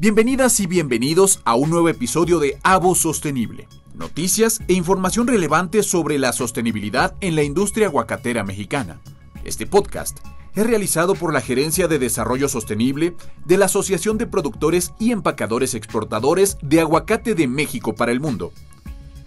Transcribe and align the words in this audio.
Bienvenidas 0.00 0.58
y 0.60 0.66
bienvenidos 0.66 1.42
a 1.44 1.54
un 1.56 1.68
nuevo 1.68 1.90
episodio 1.90 2.38
de 2.38 2.58
Avo 2.62 2.94
Sostenible. 2.94 3.68
Noticias 3.92 4.62
e 4.66 4.72
información 4.72 5.26
relevante 5.26 5.82
sobre 5.82 6.18
la 6.18 6.32
sostenibilidad 6.32 7.14
en 7.20 7.36
la 7.36 7.42
industria 7.42 7.88
aguacatera 7.88 8.42
mexicana. 8.42 9.02
Este 9.44 9.66
podcast 9.66 10.20
es 10.54 10.66
realizado 10.66 11.14
por 11.14 11.34
la 11.34 11.42
Gerencia 11.42 11.86
de 11.86 11.98
Desarrollo 11.98 12.48
Sostenible 12.48 13.14
de 13.44 13.58
la 13.58 13.66
Asociación 13.66 14.16
de 14.16 14.26
Productores 14.26 14.94
y 14.98 15.12
Empacadores 15.12 15.74
Exportadores 15.74 16.56
de 16.62 16.80
Aguacate 16.80 17.34
de 17.34 17.46
México 17.46 17.94
para 17.94 18.10
el 18.10 18.20
Mundo. 18.20 18.52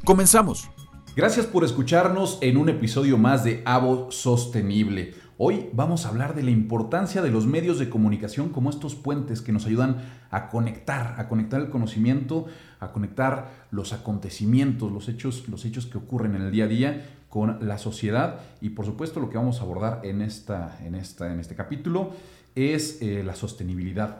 Comenzamos. 0.04 0.72
Gracias 1.16 1.46
por 1.46 1.64
escucharnos 1.64 2.40
en 2.42 2.58
un 2.58 2.70
episodio 2.70 3.20
más 3.20 3.44
de 3.44 3.62
Avo 3.66 4.10
Sostenible. 4.10 5.14
Hoy 5.40 5.72
vamos 5.74 6.06
a 6.06 6.10
hablar 6.10 6.36
de 6.36 6.44
la 6.44 6.52
importancia 6.52 7.24
de 7.24 7.32
los 7.32 7.48
medios 7.48 7.80
de 7.80 7.90
comunicación 7.90 8.50
como 8.50 8.70
estos 8.70 8.94
puentes 8.94 9.42
que 9.42 9.52
nos 9.52 9.66
ayudan 9.66 9.98
a 10.30 10.48
conectar, 10.48 11.16
a 11.18 11.28
conectar 11.28 11.60
el 11.60 11.72
conocimiento, 11.72 12.46
a 12.80 12.92
conectar 12.92 13.66
los 13.72 13.94
acontecimientos, 13.94 14.92
los 14.92 15.10
hechos, 15.10 15.50
los 15.50 15.66
hechos 15.66 15.88
que 15.88 15.98
ocurren 15.98 16.36
en 16.36 16.44
el 16.44 16.52
día 16.52 16.66
a 16.66 16.68
día 16.68 17.06
con 17.30 17.68
la 17.68 17.80
sociedad. 17.80 18.42
Y 18.62 18.70
por 18.70 18.86
supuesto 18.86 19.20
lo 19.20 19.32
que 19.32 19.38
vamos 19.38 19.60
a 19.60 19.64
abordar 19.64 20.02
en, 20.04 20.22
esta, 20.22 20.78
en, 20.84 20.94
esta, 20.94 21.34
en 21.34 21.40
este 21.40 21.56
capítulo 21.56 22.12
es 22.54 23.02
eh, 23.02 23.24
la 23.24 23.34
sostenibilidad, 23.34 24.20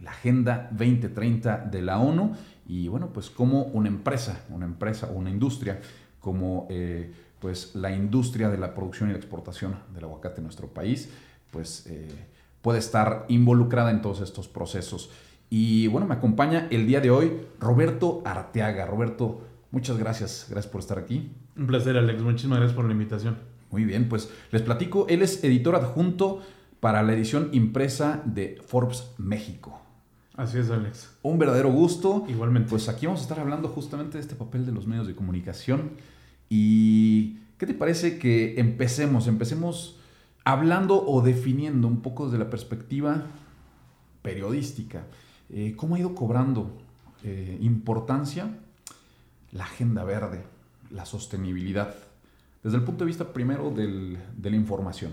la 0.00 0.12
Agenda 0.12 0.68
2030 0.70 1.66
de 1.68 1.82
la 1.82 1.98
ONU. 1.98 2.32
Y 2.68 2.86
bueno, 2.86 3.12
pues 3.12 3.28
como 3.28 3.64
una 3.64 3.88
empresa, 3.88 4.44
una 4.50 4.66
empresa 4.66 5.08
o 5.08 5.14
una 5.14 5.30
industria 5.30 5.80
como 6.20 6.68
eh, 6.70 7.12
pues 7.44 7.74
la 7.74 7.94
industria 7.94 8.48
de 8.48 8.56
la 8.56 8.72
producción 8.72 9.10
y 9.10 9.12
la 9.12 9.18
exportación 9.18 9.76
del 9.92 10.04
aguacate 10.04 10.38
en 10.38 10.44
nuestro 10.44 10.68
país, 10.68 11.10
pues 11.50 11.86
eh, 11.88 12.08
puede 12.62 12.78
estar 12.78 13.26
involucrada 13.28 13.90
en 13.90 14.00
todos 14.00 14.22
estos 14.22 14.48
procesos. 14.48 15.10
Y 15.50 15.86
bueno, 15.88 16.06
me 16.06 16.14
acompaña 16.14 16.68
el 16.70 16.86
día 16.86 17.02
de 17.02 17.10
hoy 17.10 17.32
Roberto 17.60 18.22
Arteaga. 18.24 18.86
Roberto, 18.86 19.42
muchas 19.72 19.98
gracias, 19.98 20.46
gracias 20.48 20.72
por 20.72 20.80
estar 20.80 20.98
aquí. 20.98 21.32
Un 21.54 21.66
placer, 21.66 21.98
Alex, 21.98 22.22
muchísimas 22.22 22.60
gracias 22.60 22.74
por 22.74 22.86
la 22.86 22.92
invitación. 22.92 23.36
Muy 23.70 23.84
bien, 23.84 24.08
pues 24.08 24.30
les 24.50 24.62
platico, 24.62 25.04
él 25.10 25.20
es 25.20 25.44
editor 25.44 25.76
adjunto 25.76 26.40
para 26.80 27.02
la 27.02 27.12
edición 27.12 27.50
impresa 27.52 28.22
de 28.24 28.58
Forbes 28.66 29.10
México. 29.18 29.78
Así 30.34 30.60
es, 30.60 30.70
Alex. 30.70 31.10
Un 31.20 31.38
verdadero 31.38 31.70
gusto. 31.70 32.24
Igualmente. 32.26 32.70
Pues 32.70 32.88
aquí 32.88 33.04
vamos 33.04 33.20
a 33.20 33.24
estar 33.24 33.38
hablando 33.38 33.68
justamente 33.68 34.16
de 34.16 34.22
este 34.22 34.34
papel 34.34 34.64
de 34.64 34.72
los 34.72 34.86
medios 34.86 35.06
de 35.06 35.14
comunicación 35.14 35.90
¿Y 36.48 37.38
qué 37.58 37.66
te 37.66 37.74
parece 37.74 38.18
que 38.18 38.58
empecemos? 38.60 39.26
Empecemos 39.26 39.98
hablando 40.44 41.04
o 41.04 41.22
definiendo 41.22 41.88
un 41.88 42.00
poco 42.00 42.26
desde 42.26 42.38
la 42.38 42.50
perspectiva 42.50 43.24
periodística. 44.22 45.04
Eh, 45.50 45.74
¿Cómo 45.76 45.94
ha 45.94 45.98
ido 45.98 46.14
cobrando 46.14 46.70
eh, 47.22 47.58
importancia 47.60 48.48
la 49.52 49.64
agenda 49.64 50.04
verde, 50.04 50.44
la 50.90 51.06
sostenibilidad? 51.06 51.94
Desde 52.62 52.78
el 52.78 52.84
punto 52.84 53.04
de 53.04 53.08
vista 53.08 53.32
primero 53.32 53.70
de 53.70 54.18
la 54.50 54.56
información. 54.56 55.12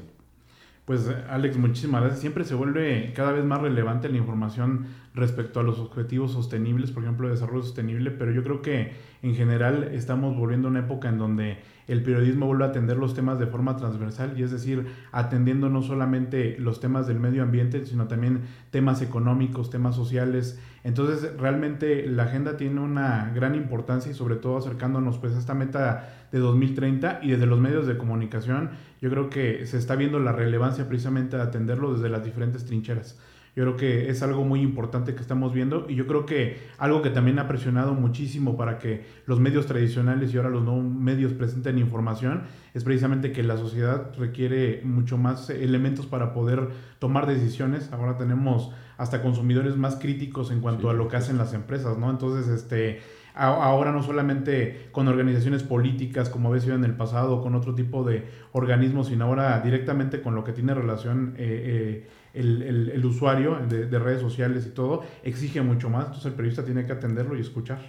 Pues 0.85 1.07
Alex, 1.29 1.57
muchísimas 1.57 2.01
gracias. 2.01 2.21
Siempre 2.21 2.43
se 2.43 2.55
vuelve 2.55 3.13
cada 3.15 3.31
vez 3.31 3.45
más 3.45 3.61
relevante 3.61 4.09
la 4.09 4.17
información 4.17 4.87
respecto 5.13 5.59
a 5.59 5.63
los 5.63 5.79
objetivos 5.79 6.31
sostenibles, 6.31 6.91
por 6.91 7.03
ejemplo, 7.03 7.27
de 7.27 7.35
desarrollo 7.35 7.63
sostenible, 7.63 8.11
pero 8.11 8.31
yo 8.31 8.43
creo 8.43 8.61
que 8.61 8.93
en 9.21 9.35
general 9.35 9.83
estamos 9.93 10.35
volviendo 10.35 10.67
a 10.67 10.71
una 10.71 10.79
época 10.79 11.09
en 11.09 11.17
donde 11.17 11.59
el 11.87 12.03
periodismo 12.03 12.47
vuelve 12.47 12.63
a 12.63 12.67
atender 12.67 12.97
los 12.97 13.13
temas 13.13 13.37
de 13.37 13.47
forma 13.47 13.75
transversal 13.75 14.33
y 14.37 14.43
es 14.43 14.51
decir, 14.51 14.87
atendiendo 15.11 15.69
no 15.69 15.81
solamente 15.81 16.57
los 16.57 16.79
temas 16.79 17.05
del 17.07 17.19
medio 17.19 17.43
ambiente, 17.43 17.85
sino 17.85 18.07
también 18.07 18.41
temas 18.69 19.01
económicos, 19.01 19.69
temas 19.69 19.95
sociales. 19.95 20.59
Entonces, 20.83 21.35
realmente 21.37 22.07
la 22.07 22.23
agenda 22.23 22.57
tiene 22.57 22.79
una 22.79 23.31
gran 23.35 23.55
importancia 23.55 24.11
y 24.11 24.15
sobre 24.15 24.37
todo 24.37 24.57
acercándonos 24.57 25.17
pues 25.17 25.33
a 25.35 25.39
esta 25.39 25.53
meta 25.53 26.27
de 26.31 26.39
2030 26.39 27.19
y 27.21 27.31
desde 27.31 27.45
los 27.45 27.59
medios 27.59 27.85
de 27.87 27.97
comunicación, 27.97 28.71
yo 29.01 29.09
creo 29.09 29.29
que 29.29 29.65
se 29.65 29.77
está 29.77 29.95
viendo 29.95 30.19
la 30.19 30.31
relevancia 30.31 30.87
precisamente 30.87 31.35
de 31.35 31.43
atenderlo 31.43 31.93
desde 31.93 32.09
las 32.09 32.23
diferentes 32.23 32.65
trincheras. 32.65 33.19
Yo 33.55 33.63
creo 33.63 33.75
que 33.75 34.09
es 34.09 34.23
algo 34.23 34.45
muy 34.45 34.61
importante 34.61 35.13
que 35.13 35.21
estamos 35.21 35.53
viendo 35.53 35.85
y 35.89 35.95
yo 35.95 36.07
creo 36.07 36.25
que 36.25 36.57
algo 36.77 37.01
que 37.01 37.09
también 37.09 37.37
ha 37.37 37.49
presionado 37.49 37.93
muchísimo 37.93 38.55
para 38.55 38.79
que 38.79 39.05
los 39.25 39.41
medios 39.41 39.65
tradicionales 39.65 40.33
y 40.33 40.37
ahora 40.37 40.49
los 40.49 40.63
nuevos 40.63 40.85
medios 40.85 41.33
presenten 41.33 41.77
información 41.77 42.43
es 42.73 42.85
precisamente 42.85 43.33
que 43.33 43.43
la 43.43 43.57
sociedad 43.57 44.13
requiere 44.17 44.81
mucho 44.85 45.17
más 45.17 45.49
elementos 45.49 46.05
para 46.05 46.33
poder 46.33 46.69
tomar 46.99 47.27
decisiones. 47.27 47.91
Ahora 47.91 48.17
tenemos 48.17 48.71
hasta 48.97 49.21
consumidores 49.21 49.75
más 49.75 49.97
críticos 49.97 50.49
en 50.51 50.61
cuanto 50.61 50.89
a 50.89 50.93
lo 50.93 51.09
que 51.09 51.17
hacen 51.17 51.37
las 51.37 51.53
empresas, 51.53 51.97
¿no? 51.97 52.09
Entonces, 52.09 52.47
este 52.47 53.01
ahora 53.33 53.91
no 53.93 54.03
solamente 54.03 54.89
con 54.91 55.07
organizaciones 55.07 55.63
políticas 55.63 56.29
como 56.29 56.49
había 56.49 56.61
sido 56.61 56.75
en 56.75 56.83
el 56.83 56.95
pasado, 56.95 57.41
con 57.41 57.55
otro 57.55 57.75
tipo 57.75 58.03
de 58.03 58.25
organismos, 58.51 59.07
sino 59.07 59.25
ahora 59.25 59.59
directamente 59.61 60.21
con 60.21 60.35
lo 60.35 60.43
que 60.43 60.51
tiene 60.51 60.73
relación 60.73 61.33
eh, 61.37 62.03
eh, 62.05 62.07
el, 62.33 63.05
usuario 63.05 63.55
de, 63.67 63.99
redes 63.99 64.21
sociales 64.21 64.65
y 64.65 64.69
todo, 64.69 65.03
exige 65.23 65.61
mucho 65.61 65.89
más, 65.89 66.05
entonces 66.05 66.27
el 66.27 66.33
periodista 66.33 66.63
tiene 66.63 66.85
que 66.85 66.93
atenderlo 66.93 67.37
y 67.37 67.41
escuchar. 67.41 67.81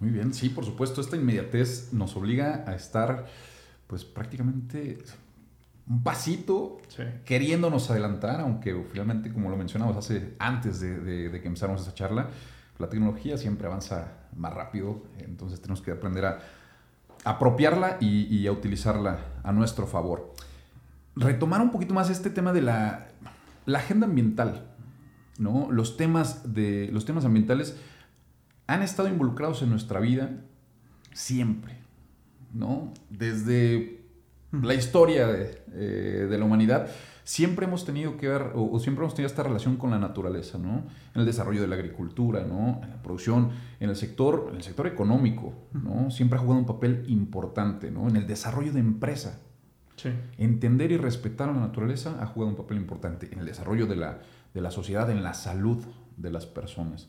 Muy 0.00 0.10
bien, 0.10 0.34
sí, 0.34 0.48
por 0.48 0.64
supuesto, 0.64 1.00
esta 1.00 1.16
inmediatez 1.16 1.92
nos 1.92 2.16
obliga 2.16 2.64
a 2.66 2.74
estar 2.74 3.26
pues 3.86 4.04
prácticamente 4.04 4.98
un 5.88 6.02
pasito 6.02 6.80
queriéndonos 7.24 7.90
adelantar, 7.90 8.40
aunque 8.40 8.74
finalmente, 8.90 9.32
como 9.32 9.50
lo 9.50 9.56
mencionamos 9.56 9.96
hace 9.96 10.34
antes 10.38 10.80
de, 10.80 11.28
de 11.28 11.40
que 11.40 11.46
empezáramos 11.46 11.82
esa 11.82 11.94
charla, 11.94 12.28
la 12.78 12.88
tecnología 12.88 13.36
siempre 13.36 13.66
avanza 13.66 14.12
más 14.36 14.52
rápido, 14.52 15.02
entonces 15.18 15.60
tenemos 15.60 15.82
que 15.82 15.92
aprender 15.92 16.24
a 16.24 16.40
apropiarla 17.24 17.98
y, 18.00 18.46
a 18.46 18.52
utilizarla 18.52 19.18
a 19.42 19.52
nuestro 19.52 19.86
favor. 19.86 20.34
Retomar 21.14 21.60
un 21.60 21.70
poquito 21.70 21.94
más 21.94 22.10
este 22.10 22.30
tema 22.30 22.52
de 22.52 22.62
la, 22.62 23.08
agenda 23.78 24.06
ambiental, 24.06 24.70
¿no? 25.38 25.70
Los 25.70 25.96
temas, 25.96 26.54
de, 26.54 26.88
los 26.92 27.04
temas 27.04 27.24
ambientales 27.24 27.76
han 28.66 28.82
estado 28.82 29.08
involucrados 29.08 29.62
en 29.62 29.70
nuestra 29.70 30.00
vida 30.00 30.30
siempre, 31.12 31.78
¿no? 32.52 32.92
Desde 33.10 34.02
la 34.50 34.74
historia 34.74 35.26
de, 35.26 35.62
eh, 35.72 36.26
de 36.28 36.38
la 36.38 36.44
humanidad 36.44 36.88
siempre 37.24 37.66
hemos 37.66 37.84
tenido 37.84 38.16
que 38.16 38.28
ver, 38.28 38.52
o, 38.54 38.78
siempre 38.78 39.04
hemos 39.04 39.14
tenido 39.14 39.28
esta 39.28 39.42
relación 39.42 39.76
con 39.76 39.90
la 39.90 39.98
naturaleza, 39.98 40.58
¿no? 40.58 40.84
En 41.14 41.20
el 41.20 41.26
desarrollo 41.26 41.60
de 41.60 41.68
la 41.68 41.76
agricultura, 41.76 42.44
¿no? 42.44 42.80
En 42.82 42.90
la 42.90 43.02
producción, 43.02 43.50
en 43.80 43.90
el 43.90 43.96
sector, 43.96 44.48
en 44.50 44.56
el 44.56 44.62
sector 44.62 44.86
económico, 44.86 45.52
¿no? 45.72 46.10
Siempre 46.10 46.38
ha 46.38 46.42
jugado 46.42 46.60
un 46.60 46.66
papel 46.66 47.04
importante, 47.08 47.90
¿no? 47.90 48.08
En 48.08 48.16
el 48.16 48.26
desarrollo 48.26 48.72
de 48.72 48.80
empresa. 48.80 49.40
Sí. 50.02 50.10
Entender 50.38 50.90
y 50.92 50.96
respetar 50.96 51.48
a 51.48 51.52
la 51.52 51.60
naturaleza 51.60 52.22
ha 52.22 52.26
jugado 52.26 52.50
un 52.50 52.56
papel 52.56 52.78
importante 52.78 53.28
en 53.32 53.38
el 53.38 53.46
desarrollo 53.46 53.86
de 53.86 53.96
la, 53.96 54.20
de 54.52 54.60
la 54.60 54.70
sociedad, 54.70 55.10
en 55.10 55.22
la 55.22 55.34
salud 55.34 55.78
de 56.16 56.30
las 56.30 56.46
personas. 56.46 57.08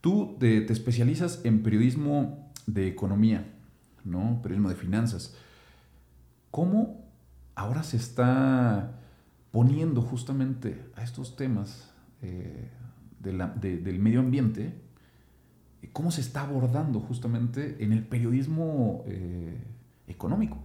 Tú 0.00 0.36
te, 0.38 0.60
te 0.60 0.72
especializas 0.72 1.44
en 1.44 1.62
periodismo 1.62 2.52
de 2.66 2.86
economía, 2.86 3.52
¿no? 4.04 4.40
Periodismo 4.42 4.68
de 4.68 4.76
finanzas. 4.76 5.34
¿Cómo 6.50 7.08
ahora 7.58 7.82
se 7.82 7.96
está 7.96 8.92
poniendo 9.50 10.00
justamente 10.00 10.84
a 10.94 11.02
estos 11.02 11.36
temas 11.36 11.90
eh, 12.22 12.70
del 13.20 13.98
medio 13.98 14.20
ambiente, 14.20 14.72
cómo 15.92 16.12
se 16.12 16.20
está 16.20 16.42
abordando 16.42 17.00
justamente 17.00 17.82
en 17.82 17.92
el 17.92 18.06
periodismo 18.06 19.02
eh, 19.06 19.60
económico. 20.06 20.58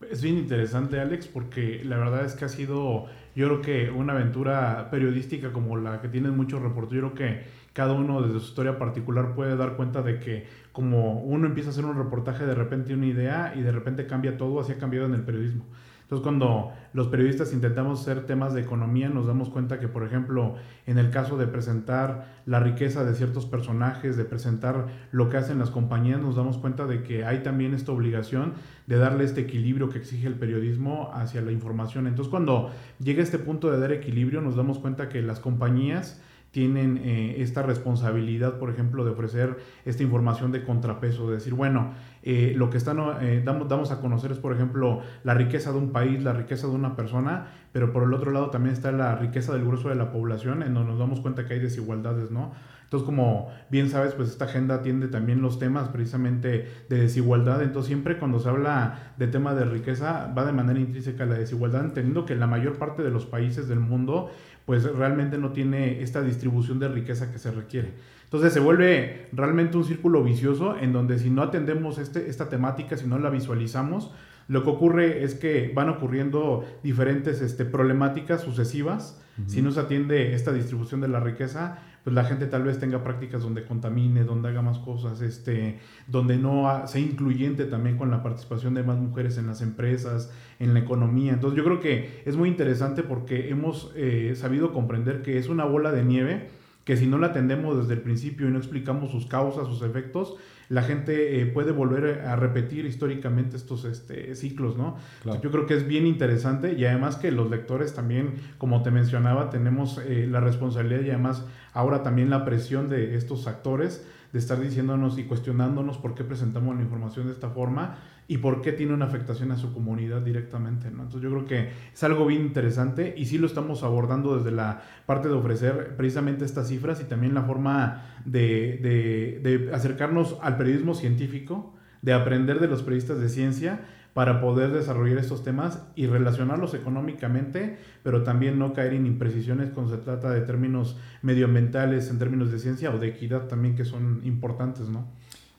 Es 0.00 0.22
bien 0.22 0.38
interesante, 0.38 1.00
Alex, 1.00 1.26
porque 1.26 1.82
la 1.84 1.98
verdad 1.98 2.24
es 2.24 2.34
que 2.34 2.44
ha 2.44 2.48
sido, 2.48 3.06
yo 3.34 3.46
creo 3.48 3.62
que 3.62 3.90
una 3.90 4.12
aventura 4.12 4.90
periodística 4.92 5.52
como 5.52 5.76
la 5.76 6.00
que 6.00 6.08
tienen 6.08 6.36
muchos 6.36 6.62
reporteros. 6.62 7.10
Yo 7.10 7.14
creo 7.14 7.14
que 7.14 7.46
cada 7.72 7.94
uno 7.94 8.22
desde 8.22 8.38
su 8.38 8.46
historia 8.46 8.78
particular 8.78 9.34
puede 9.34 9.56
dar 9.56 9.74
cuenta 9.76 10.02
de 10.02 10.20
que 10.20 10.46
como 10.70 11.20
uno 11.22 11.48
empieza 11.48 11.70
a 11.70 11.72
hacer 11.72 11.84
un 11.84 11.96
reportaje, 11.96 12.46
de 12.46 12.54
repente 12.54 12.94
una 12.94 13.06
idea 13.06 13.54
y 13.56 13.62
de 13.62 13.72
repente 13.72 14.06
cambia 14.06 14.36
todo, 14.36 14.60
así 14.60 14.72
ha 14.72 14.78
cambiado 14.78 15.06
en 15.06 15.14
el 15.14 15.22
periodismo. 15.22 15.64
Entonces, 16.08 16.22
cuando 16.22 16.72
los 16.94 17.08
periodistas 17.08 17.52
intentamos 17.52 18.00
hacer 18.00 18.24
temas 18.24 18.54
de 18.54 18.62
economía, 18.62 19.10
nos 19.10 19.26
damos 19.26 19.50
cuenta 19.50 19.78
que, 19.78 19.88
por 19.88 20.04
ejemplo, 20.04 20.54
en 20.86 20.96
el 20.96 21.10
caso 21.10 21.36
de 21.36 21.46
presentar 21.46 22.40
la 22.46 22.60
riqueza 22.60 23.04
de 23.04 23.12
ciertos 23.12 23.44
personajes, 23.44 24.16
de 24.16 24.24
presentar 24.24 24.86
lo 25.12 25.28
que 25.28 25.36
hacen 25.36 25.58
las 25.58 25.68
compañías, 25.68 26.18
nos 26.18 26.34
damos 26.34 26.56
cuenta 26.56 26.86
de 26.86 27.02
que 27.02 27.26
hay 27.26 27.42
también 27.42 27.74
esta 27.74 27.92
obligación 27.92 28.54
de 28.86 28.96
darle 28.96 29.24
este 29.24 29.42
equilibrio 29.42 29.90
que 29.90 29.98
exige 29.98 30.28
el 30.28 30.36
periodismo 30.36 31.10
hacia 31.12 31.42
la 31.42 31.52
información. 31.52 32.06
Entonces, 32.06 32.30
cuando 32.30 32.70
llega 33.00 33.22
este 33.22 33.38
punto 33.38 33.70
de 33.70 33.78
dar 33.78 33.92
equilibrio, 33.92 34.40
nos 34.40 34.56
damos 34.56 34.78
cuenta 34.78 35.10
que 35.10 35.20
las 35.20 35.40
compañías 35.40 36.22
tienen 36.58 37.00
eh, 37.04 37.36
esta 37.38 37.62
responsabilidad, 37.62 38.58
por 38.58 38.68
ejemplo, 38.68 39.04
de 39.04 39.12
ofrecer 39.12 39.58
esta 39.84 40.02
información 40.02 40.50
de 40.50 40.64
contrapeso, 40.64 41.28
de 41.28 41.36
decir, 41.36 41.54
bueno, 41.54 41.92
eh, 42.24 42.52
lo 42.56 42.68
que 42.68 42.78
están, 42.78 42.98
eh, 43.20 43.42
damos, 43.44 43.68
damos 43.68 43.92
a 43.92 44.00
conocer 44.00 44.32
es, 44.32 44.38
por 44.38 44.52
ejemplo, 44.52 45.00
la 45.22 45.34
riqueza 45.34 45.70
de 45.70 45.78
un 45.78 45.92
país, 45.92 46.20
la 46.20 46.32
riqueza 46.32 46.66
de 46.66 46.72
una 46.72 46.96
persona, 46.96 47.46
pero 47.70 47.92
por 47.92 48.02
el 48.02 48.12
otro 48.12 48.32
lado 48.32 48.50
también 48.50 48.72
está 48.72 48.90
la 48.90 49.14
riqueza 49.14 49.52
del 49.52 49.64
grueso 49.64 49.88
de 49.88 49.94
la 49.94 50.10
población, 50.10 50.64
en 50.64 50.74
donde 50.74 50.90
nos 50.90 50.98
damos 50.98 51.20
cuenta 51.20 51.46
que 51.46 51.54
hay 51.54 51.60
desigualdades, 51.60 52.32
¿no? 52.32 52.50
Entonces, 52.88 53.04
como 53.04 53.50
bien 53.70 53.90
sabes, 53.90 54.14
pues 54.14 54.30
esta 54.30 54.46
agenda 54.46 54.76
atiende 54.76 55.08
también 55.08 55.42
los 55.42 55.58
temas 55.58 55.90
precisamente 55.90 56.66
de 56.88 56.98
desigualdad. 56.98 57.62
Entonces, 57.62 57.86
siempre 57.86 58.18
cuando 58.18 58.40
se 58.40 58.48
habla 58.48 59.12
de 59.18 59.26
tema 59.26 59.54
de 59.54 59.66
riqueza, 59.66 60.32
va 60.36 60.46
de 60.46 60.52
manera 60.52 60.80
intrínseca 60.80 61.26
la 61.26 61.34
desigualdad, 61.34 61.84
entendiendo 61.84 62.24
que 62.24 62.34
la 62.34 62.46
mayor 62.46 62.78
parte 62.78 63.02
de 63.02 63.10
los 63.10 63.26
países 63.26 63.68
del 63.68 63.80
mundo, 63.80 64.30
pues 64.68 64.84
realmente 64.84 65.38
no 65.38 65.52
tiene 65.52 66.02
esta 66.02 66.20
distribución 66.20 66.78
de 66.78 66.88
riqueza 66.88 67.32
que 67.32 67.38
se 67.38 67.50
requiere. 67.50 67.94
Entonces 68.24 68.52
se 68.52 68.60
vuelve 68.60 69.28
realmente 69.32 69.78
un 69.78 69.84
círculo 69.84 70.22
vicioso 70.22 70.76
en 70.78 70.92
donde 70.92 71.18
si 71.18 71.30
no 71.30 71.40
atendemos 71.40 71.96
este, 71.96 72.28
esta 72.28 72.50
temática, 72.50 72.98
si 72.98 73.06
no 73.06 73.18
la 73.18 73.30
visualizamos, 73.30 74.10
lo 74.46 74.64
que 74.64 74.68
ocurre 74.68 75.24
es 75.24 75.34
que 75.34 75.72
van 75.74 75.88
ocurriendo 75.88 76.66
diferentes 76.82 77.40
este, 77.40 77.64
problemáticas 77.64 78.42
sucesivas. 78.42 79.18
Si 79.46 79.62
no 79.62 79.70
se 79.70 79.80
atiende 79.80 80.34
esta 80.34 80.52
distribución 80.52 81.00
de 81.00 81.08
la 81.08 81.20
riqueza, 81.20 81.78
pues 82.08 82.14
la 82.14 82.24
gente 82.24 82.46
tal 82.46 82.62
vez 82.62 82.78
tenga 82.78 83.04
prácticas 83.04 83.42
donde 83.42 83.66
contamine, 83.66 84.24
donde 84.24 84.48
haga 84.48 84.62
más 84.62 84.78
cosas, 84.78 85.20
este, 85.20 85.78
donde 86.06 86.38
no 86.38 86.66
sea 86.86 87.02
incluyente 87.02 87.66
también 87.66 87.98
con 87.98 88.10
la 88.10 88.22
participación 88.22 88.72
de 88.72 88.82
más 88.82 88.96
mujeres 88.96 89.36
en 89.36 89.46
las 89.46 89.60
empresas, 89.60 90.32
en 90.58 90.72
la 90.72 90.80
economía. 90.80 91.34
Entonces 91.34 91.58
yo 91.58 91.64
creo 91.64 91.80
que 91.80 92.22
es 92.24 92.34
muy 92.34 92.48
interesante 92.48 93.02
porque 93.02 93.50
hemos 93.50 93.92
eh, 93.94 94.32
sabido 94.36 94.72
comprender 94.72 95.20
que 95.20 95.36
es 95.36 95.50
una 95.50 95.66
bola 95.66 95.92
de 95.92 96.02
nieve 96.02 96.48
que 96.88 96.96
si 96.96 97.06
no 97.06 97.18
la 97.18 97.26
atendemos 97.26 97.76
desde 97.76 97.92
el 97.92 98.00
principio 98.00 98.48
y 98.48 98.50
no 98.50 98.56
explicamos 98.56 99.10
sus 99.10 99.26
causas, 99.26 99.66
sus 99.66 99.82
efectos, 99.82 100.36
la 100.70 100.82
gente 100.82 101.38
eh, 101.38 101.44
puede 101.44 101.70
volver 101.70 102.22
a 102.22 102.34
repetir 102.34 102.86
históricamente 102.86 103.58
estos 103.58 103.84
este, 103.84 104.34
ciclos, 104.34 104.78
¿no? 104.78 104.96
Yo 105.42 105.50
creo 105.50 105.66
que 105.66 105.74
es 105.74 105.86
bien 105.86 106.06
interesante 106.06 106.72
y 106.72 106.86
además 106.86 107.16
que 107.16 107.30
los 107.30 107.50
lectores 107.50 107.92
también, 107.92 108.36
como 108.56 108.82
te 108.82 108.90
mencionaba, 108.90 109.50
tenemos 109.50 109.98
eh, 109.98 110.26
la 110.30 110.40
responsabilidad 110.40 111.02
y 111.02 111.10
además 111.10 111.44
ahora 111.74 112.02
también 112.02 112.30
la 112.30 112.46
presión 112.46 112.88
de 112.88 113.16
estos 113.16 113.46
actores 113.46 114.06
de 114.32 114.38
estar 114.38 114.58
diciéndonos 114.58 115.18
y 115.18 115.24
cuestionándonos 115.24 115.98
por 115.98 116.14
qué 116.14 116.24
presentamos 116.24 116.74
la 116.74 116.80
información 116.80 117.26
de 117.26 117.34
esta 117.34 117.50
forma 117.50 117.98
y 118.30 118.38
por 118.38 118.60
qué 118.60 118.72
tiene 118.72 118.92
una 118.92 119.06
afectación 119.06 119.50
a 119.52 119.56
su 119.56 119.72
comunidad 119.72 120.20
directamente. 120.20 120.90
¿no? 120.90 121.04
Entonces 121.04 121.22
yo 121.22 121.30
creo 121.30 121.46
que 121.46 121.70
es 121.92 122.04
algo 122.04 122.26
bien 122.26 122.42
interesante 122.42 123.14
y 123.16 123.24
sí 123.24 123.38
lo 123.38 123.46
estamos 123.46 123.82
abordando 123.82 124.36
desde 124.36 124.52
la 124.52 124.82
parte 125.06 125.28
de 125.28 125.34
ofrecer 125.34 125.96
precisamente 125.96 126.44
estas 126.44 126.68
cifras 126.68 127.00
y 127.00 127.04
también 127.04 127.32
la 127.32 127.42
forma 127.42 128.04
de, 128.26 129.40
de, 129.42 129.70
acercarnos 129.72 130.36
al 130.42 130.58
periodismo 130.58 130.94
científico, 130.94 131.74
de 132.02 132.12
aprender 132.12 132.60
de 132.60 132.68
los 132.68 132.82
periodistas 132.82 133.18
de 133.18 133.30
ciencia 133.30 133.80
para 134.12 134.40
poder 134.42 134.72
desarrollar 134.72 135.18
estos 135.18 135.42
temas 135.42 135.86
y 135.94 136.06
relacionarlos 136.06 136.74
económicamente, 136.74 137.78
pero 138.02 138.24
también 138.24 138.58
no 138.58 138.74
caer 138.74 138.92
en 138.92 139.06
imprecisiones 139.06 139.70
cuando 139.70 139.96
se 139.96 140.02
trata 140.02 140.30
de 140.30 140.42
términos 140.42 140.98
medioambientales, 141.22 142.10
en 142.10 142.18
términos 142.18 142.52
de 142.52 142.58
ciencia 142.58 142.90
o 142.90 142.98
de 142.98 143.08
equidad 143.08 143.46
también 143.46 143.74
que 143.74 143.84
son 143.86 144.20
importantes, 144.24 144.88
¿no? 144.88 145.06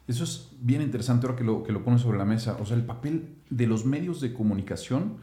Eso 0.09 0.23
es 0.23 0.49
bien 0.59 0.81
interesante 0.81 1.27
ahora 1.27 1.37
que 1.37 1.43
lo, 1.43 1.61
que 1.61 1.71
lo 1.71 1.83
pones 1.83 2.01
sobre 2.01 2.17
la 2.17 2.25
mesa. 2.25 2.57
O 2.59 2.65
sea, 2.65 2.75
el 2.75 2.83
papel 2.83 3.35
de 3.51 3.67
los 3.67 3.85
medios 3.85 4.19
de 4.21 4.33
comunicación 4.33 5.17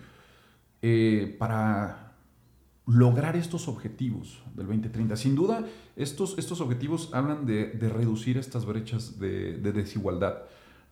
eh, 0.80 1.34
para 1.40 2.12
lograr 2.86 3.34
estos 3.34 3.66
objetivos 3.66 4.44
del 4.54 4.66
2030. 4.66 5.16
Sin 5.16 5.34
duda, 5.34 5.64
estos, 5.96 6.38
estos 6.38 6.60
objetivos 6.60 7.10
hablan 7.12 7.46
de, 7.46 7.72
reducir 7.92 8.38
estas 8.38 8.64
brechas 8.64 9.18
de, 9.18 9.58
desigualdad, 9.58 10.42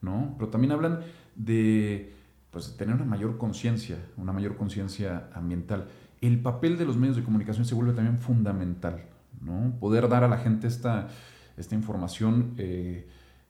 ¿no? 0.01 0.35
Pero 0.37 0.49
también 0.49 0.73
hablan 0.73 0.99
de 1.37 2.13
pues, 2.51 2.75
tener 2.75 2.95
una 2.95 3.05
mayor 3.05 3.37
conciencia, 3.37 3.97
una 4.17 4.33
mayor 4.33 4.57
conciencia 4.57 5.29
ambiental. 5.33 5.87
El 6.19 6.41
papel 6.41 6.77
de 6.77 6.83
los 6.83 6.97
medios 6.97 7.15
de 7.15 7.23
comunicación 7.23 7.63
se 7.63 7.75
vuelve 7.75 7.93
también 7.93 8.17
fundamental, 8.17 9.05
¿no? 9.39 9.79
Poder 9.79 10.09
dar 10.09 10.25
a 10.25 10.27
la 10.27 10.39
gente 10.39 10.67
esta, 10.67 11.07
esta 11.55 11.75
información 11.75 12.55
eh, 12.57 13.07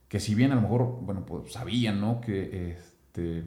que 0.08 0.20
si 0.20 0.36
bien 0.36 0.52
a 0.52 0.56
lo 0.56 0.62
mejor, 0.62 1.00
bueno, 1.02 1.26
pues 1.26 1.54
sabían, 1.54 2.00
¿no? 2.00 2.22
Que, 2.22 2.72
este, 2.72 3.44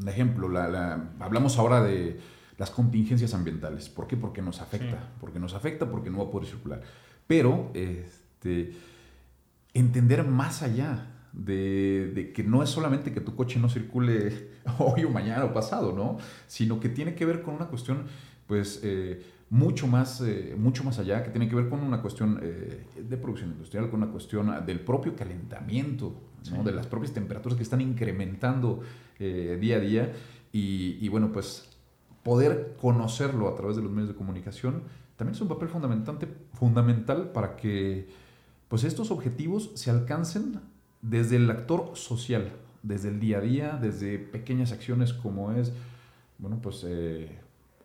un 0.00 0.08
ejemplo, 0.08 0.48
la, 0.48 1.10
hablamos 1.20 1.58
ahora 1.58 1.82
de 1.82 2.20
las 2.56 2.70
contingencias 2.70 3.34
ambientales. 3.34 3.88
¿Por 3.88 4.06
qué? 4.06 4.16
Porque 4.16 4.42
nos 4.42 4.60
afecta. 4.60 5.10
Porque 5.20 5.38
nos 5.38 5.54
afecta, 5.54 5.90
porque 5.90 6.10
no 6.10 6.18
va 6.18 6.24
a 6.24 6.30
poder 6.30 6.48
circular. 6.48 6.82
Pero, 7.26 7.70
este, 7.74 8.72
entender 9.74 10.24
más 10.24 10.62
allá 10.62 11.14
de, 11.32 12.10
de, 12.14 12.32
que 12.32 12.42
no 12.42 12.62
es 12.62 12.70
solamente 12.70 13.12
que 13.12 13.20
tu 13.20 13.36
coche 13.36 13.60
no 13.60 13.68
circule 13.68 14.50
hoy 14.78 15.04
o 15.04 15.10
mañana 15.10 15.44
o 15.44 15.52
pasado, 15.52 15.92
¿no? 15.92 16.18
Sino 16.46 16.80
que 16.80 16.88
tiene 16.88 17.14
que 17.14 17.24
ver 17.24 17.42
con 17.42 17.54
una 17.54 17.66
cuestión, 17.66 18.06
pues, 18.46 18.80
eh, 18.82 19.22
mucho 19.50 19.86
más, 19.86 20.20
eh, 20.20 20.54
mucho 20.58 20.84
más 20.84 20.98
allá, 20.98 21.22
que 21.22 21.30
tiene 21.30 21.48
que 21.48 21.54
ver 21.54 21.68
con 21.68 21.80
una 21.80 22.02
cuestión 22.02 22.38
eh, 22.42 22.84
de 22.96 23.16
producción 23.16 23.50
industrial, 23.50 23.88
con 23.90 24.02
una 24.02 24.12
cuestión 24.12 24.64
del 24.66 24.80
propio 24.80 25.16
calentamiento, 25.16 26.14
de 26.64 26.72
las 26.72 26.86
propias 26.86 27.12
temperaturas 27.12 27.56
que 27.56 27.62
están 27.62 27.80
incrementando 27.80 28.80
eh, 29.18 29.58
día 29.60 29.76
a 29.76 29.80
día. 29.80 30.12
Y, 30.52 30.98
y, 31.00 31.08
bueno, 31.08 31.30
pues 31.32 31.68
poder 32.22 32.76
conocerlo 32.80 33.48
a 33.48 33.54
través 33.54 33.76
de 33.76 33.82
los 33.82 33.90
medios 33.90 34.08
de 34.08 34.14
comunicación 34.14 34.82
también 35.16 35.34
es 35.34 35.40
un 35.40 35.48
papel 35.48 35.68
fundamental, 35.68 36.16
fundamental 36.54 37.32
para 37.32 37.56
que 37.56 38.08
pues 38.68 38.84
estos 38.84 39.10
objetivos 39.10 39.72
se 39.74 39.90
alcancen 39.90 40.60
desde 41.02 41.36
el 41.36 41.50
actor 41.50 41.90
social, 41.94 42.52
desde 42.82 43.08
el 43.08 43.18
día 43.18 43.38
a 43.38 43.40
día, 43.40 43.78
desde 43.80 44.18
pequeñas 44.18 44.72
acciones 44.72 45.12
como 45.12 45.52
es, 45.52 45.72
bueno, 46.38 46.60
pues 46.62 46.86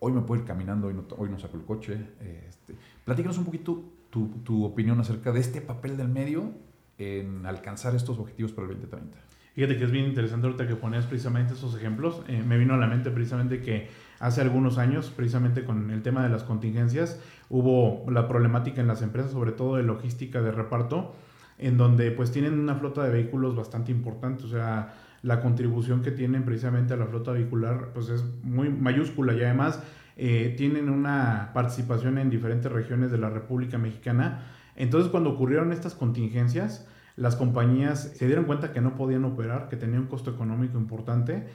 hoy 0.03 0.11
me 0.11 0.21
puedo 0.21 0.41
ir 0.41 0.47
caminando, 0.47 0.87
hoy 0.87 1.29
no, 1.29 1.39
saco 1.39 1.55
el 1.55 1.63
coche. 1.63 1.97
Este, 2.19 2.75
un 3.07 3.45
poquito 3.45 3.83
tu, 4.09 4.27
tu, 4.43 4.65
opinión 4.65 4.99
acerca 4.99 5.31
de 5.31 5.39
este 5.39 5.61
papel 5.61 5.95
del 5.95 6.09
medio 6.09 6.51
en 6.97 7.45
alcanzar 7.45 7.95
estos 7.95 8.19
objetivos 8.19 8.51
para 8.51 8.67
el 8.67 8.73
2030. 8.73 9.17
Fíjate 9.55 9.77
que 9.77 9.85
es 9.85 9.91
bien 9.91 10.05
interesante 10.05 10.47
ahorita 10.47 10.67
que 10.67 10.75
pones 10.75 11.05
precisamente 11.05 11.53
esos 11.53 11.75
ejemplos. 11.75 12.21
Eh, 12.27 12.43
me 12.45 12.57
vino 12.57 12.73
a 12.73 12.77
la 12.77 12.87
mente 12.87 13.11
precisamente 13.11 13.61
que 13.61 13.87
hace 14.19 14.41
algunos 14.41 14.77
años, 14.77 15.11
precisamente 15.15 15.63
con 15.63 15.89
el 15.89 16.01
tema 16.01 16.23
de 16.23 16.29
las 16.29 16.43
contingencias, 16.43 17.21
hubo 17.49 18.03
la 18.11 18.27
problemática 18.27 18.81
en 18.81 18.87
las 18.87 19.01
empresas, 19.01 19.31
sobre 19.31 19.53
todo 19.53 19.77
de 19.77 19.83
logística 19.83 20.41
de 20.41 20.51
reparto, 20.51 21.15
en 21.59 21.77
donde 21.77 22.11
pues 22.11 22.31
tienen 22.31 22.59
una 22.59 22.75
flota 22.75 23.03
de 23.03 23.11
vehículos 23.11 23.55
bastante 23.55 23.91
importante. 23.91 24.43
O 24.43 24.49
sea, 24.49 24.95
la 25.23 25.41
contribución 25.41 26.01
que 26.01 26.11
tienen 26.11 26.43
precisamente 26.43 26.93
a 26.93 26.97
la 26.97 27.07
flota 27.07 27.31
vehicular 27.31 27.91
pues 27.93 28.09
es 28.09 28.23
muy 28.43 28.69
mayúscula 28.69 29.33
y 29.33 29.41
además 29.41 29.81
eh, 30.17 30.53
tienen 30.57 30.89
una 30.89 31.51
participación 31.53 32.19
en 32.19 32.29
diferentes 32.29 32.71
regiones 32.71 33.09
de 33.09 33.17
la 33.17 33.29
República 33.29 33.77
Mexicana. 33.79 34.43
Entonces 34.75 35.09
cuando 35.09 35.31
ocurrieron 35.31 35.71
estas 35.71 35.95
contingencias, 35.95 36.87
las 37.15 37.35
compañías 37.35 38.11
se 38.15 38.25
dieron 38.25 38.45
cuenta 38.45 38.73
que 38.73 38.81
no 38.81 38.95
podían 38.95 39.23
operar, 39.23 39.69
que 39.69 39.77
tenía 39.77 39.99
un 39.99 40.07
costo 40.07 40.31
económico 40.31 40.77
importante 40.77 41.47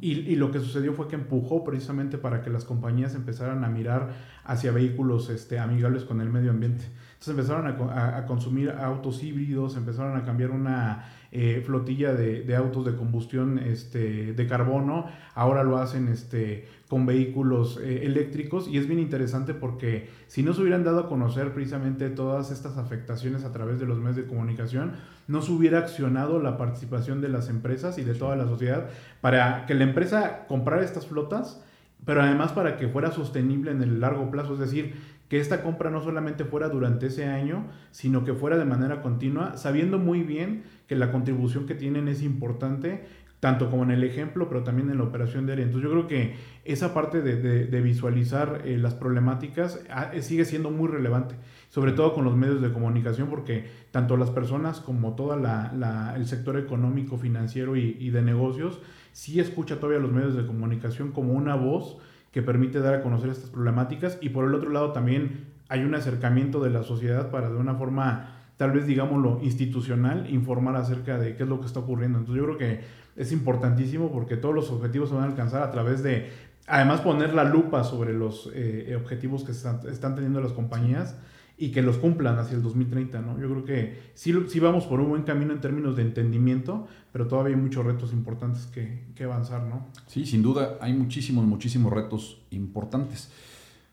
y, 0.00 0.12
y, 0.12 0.36
lo 0.36 0.52
que 0.52 0.60
sucedió 0.60 0.92
fue 0.92 1.08
que 1.08 1.16
empujó 1.16 1.64
precisamente 1.64 2.18
para 2.18 2.40
que 2.42 2.50
las 2.50 2.64
compañías 2.64 3.16
empezaran 3.16 3.64
a 3.64 3.68
mirar 3.68 4.10
hacia 4.44 4.70
vehículos 4.70 5.28
este, 5.28 5.58
amigables 5.58 6.04
con 6.04 6.20
el 6.20 6.30
medio 6.30 6.50
ambiente. 6.50 6.84
Entonces 7.22 7.38
empezaron 7.38 7.90
a, 7.92 8.26
consumir 8.26 8.70
autos 8.70 9.22
híbridos, 9.22 9.76
empezaron 9.76 10.16
a 10.16 10.24
cambiar 10.24 10.50
una 10.50 11.04
eh, 11.30 11.62
flotilla 11.64 12.14
de, 12.14 12.56
autos 12.56 12.84
de 12.84 12.96
combustión 12.96 13.60
este, 13.60 14.32
de 14.32 14.46
carbono, 14.48 15.06
ahora 15.36 15.62
lo 15.62 15.78
hacen 15.78 16.08
este, 16.08 16.66
con 16.88 17.06
vehículos 17.06 17.78
eh, 17.80 18.06
eléctricos. 18.06 18.66
Y 18.66 18.76
es 18.76 18.88
bien 18.88 18.98
interesante 18.98 19.54
porque 19.54 20.10
si 20.26 20.42
no 20.42 20.52
se 20.52 20.62
hubieran 20.62 20.82
dado 20.82 20.98
a 20.98 21.08
conocer 21.08 21.54
precisamente 21.54 22.10
todas 22.10 22.50
estas 22.50 22.76
afectaciones 22.76 23.44
a 23.44 23.52
través 23.52 23.78
de 23.78 23.86
los 23.86 23.98
medios 23.98 24.16
de 24.16 24.26
comunicación, 24.26 24.94
no 25.28 25.42
se 25.42 25.52
hubiera 25.52 25.78
accionado 25.78 26.40
la 26.40 26.58
participación 26.58 27.20
de 27.20 27.28
las 27.28 27.48
empresas 27.48 27.98
y 27.98 28.02
de 28.02 28.14
toda 28.14 28.34
la 28.34 28.46
sociedad 28.46 28.88
para 29.20 29.66
que 29.66 29.74
la 29.74 29.84
empresa 29.84 30.46
comprara 30.48 30.82
estas 30.82 31.06
flotas, 31.06 31.62
pero 32.04 32.20
además 32.20 32.50
para 32.50 32.76
que 32.76 32.88
fuera 32.88 33.12
sostenible 33.12 33.70
en 33.70 33.80
el 33.80 34.00
largo 34.00 34.28
plazo, 34.28 34.54
es 34.54 34.58
decir, 34.58 34.96
que 35.32 35.40
esta 35.40 35.62
compra 35.62 35.88
no 35.88 36.02
solamente 36.02 36.44
fuera 36.44 36.68
durante 36.68 37.06
ese 37.06 37.24
año, 37.24 37.64
sino 37.90 38.22
que 38.22 38.34
fuera 38.34 38.58
de 38.58 38.66
manera 38.66 39.00
continua, 39.00 39.56
sabiendo 39.56 39.98
muy 39.98 40.22
bien 40.22 40.64
que 40.86 40.94
la 40.94 41.10
contribución 41.10 41.64
que 41.64 41.74
tienen 41.74 42.06
es 42.06 42.22
importante, 42.22 43.06
tanto 43.40 43.70
como 43.70 43.82
en 43.82 43.92
el 43.92 44.04
ejemplo, 44.04 44.50
pero 44.50 44.62
también 44.62 44.90
en 44.90 44.98
la 44.98 45.04
operación 45.04 45.46
diaria. 45.46 45.64
Entonces 45.64 45.88
yo 45.88 45.90
creo 45.90 46.06
que 46.06 46.34
esa 46.66 46.92
parte 46.92 47.22
de, 47.22 47.80
visualizar 47.80 48.60
eh, 48.66 48.76
las 48.76 48.92
problemáticas 48.92 49.80
ah, 49.88 50.10
eh, 50.12 50.20
sigue 50.20 50.44
siendo 50.44 50.70
muy 50.70 50.88
relevante, 50.88 51.34
sobre 51.70 51.92
todo 51.92 52.12
con 52.12 52.24
los 52.24 52.36
medios 52.36 52.60
de 52.60 52.70
comunicación, 52.70 53.30
porque 53.30 53.64
tanto 53.90 54.18
las 54.18 54.28
personas 54.28 54.80
como 54.80 55.14
todo 55.14 55.32
el 55.32 56.26
sector 56.26 56.58
económico, 56.58 57.16
financiero 57.16 57.74
y, 57.74 57.96
y 57.98 58.10
de 58.10 58.20
negocios, 58.20 58.82
sí 59.12 59.40
escucha 59.40 59.76
todavía 59.76 59.98
los 59.98 60.12
medios 60.12 60.36
de 60.36 60.44
comunicación 60.44 61.10
como 61.10 61.32
una 61.32 61.54
voz 61.54 61.96
que 62.32 62.42
permite 62.42 62.80
dar 62.80 62.94
a 62.94 63.02
conocer 63.02 63.30
estas 63.30 63.50
problemáticas 63.50 64.18
y 64.20 64.30
por 64.30 64.46
el 64.46 64.54
otro 64.54 64.70
lado 64.70 64.92
también 64.92 65.52
hay 65.68 65.84
un 65.84 65.94
acercamiento 65.94 66.62
de 66.62 66.70
la 66.70 66.82
sociedad 66.82 67.30
para 67.30 67.48
de 67.48 67.56
una 67.56 67.74
forma 67.74 68.38
tal 68.56 68.72
vez 68.72 68.86
digámoslo 68.86 69.40
institucional 69.42 70.28
informar 70.30 70.76
acerca 70.76 71.18
de 71.18 71.36
qué 71.36 71.42
es 71.44 71.48
lo 71.48 71.60
que 71.60 71.66
está 71.66 71.80
ocurriendo. 71.80 72.18
Entonces 72.18 72.40
yo 72.40 72.46
creo 72.46 72.58
que 72.58 72.80
es 73.16 73.32
importantísimo 73.32 74.10
porque 74.10 74.36
todos 74.36 74.54
los 74.54 74.70
objetivos 74.70 75.10
se 75.10 75.14
van 75.14 75.24
a 75.24 75.26
alcanzar 75.28 75.62
a 75.62 75.70
través 75.70 76.02
de 76.02 76.30
además 76.66 77.00
poner 77.00 77.34
la 77.34 77.44
lupa 77.44 77.84
sobre 77.84 78.12
los 78.12 78.50
eh, 78.54 78.96
objetivos 78.96 79.44
que 79.44 79.52
están, 79.52 79.80
están 79.88 80.14
teniendo 80.14 80.40
las 80.40 80.52
compañías 80.52 81.16
y 81.62 81.70
que 81.70 81.80
los 81.80 81.96
cumplan 81.98 82.40
hacia 82.40 82.56
el 82.56 82.62
2030, 82.64 83.20
¿no? 83.20 83.38
Yo 83.38 83.48
creo 83.48 83.64
que 83.64 84.10
sí, 84.14 84.34
sí 84.48 84.58
vamos 84.58 84.84
por 84.86 84.98
un 84.98 85.10
buen 85.10 85.22
camino 85.22 85.52
en 85.52 85.60
términos 85.60 85.94
de 85.94 86.02
entendimiento, 86.02 86.88
pero 87.12 87.28
todavía 87.28 87.54
hay 87.54 87.62
muchos 87.62 87.86
retos 87.86 88.12
importantes 88.12 88.66
que, 88.66 89.04
que 89.14 89.22
avanzar, 89.22 89.62
¿no? 89.62 89.86
Sí, 90.08 90.26
sin 90.26 90.42
duda 90.42 90.76
hay 90.80 90.92
muchísimos, 90.92 91.44
muchísimos 91.44 91.92
retos 91.92 92.42
importantes. 92.50 93.30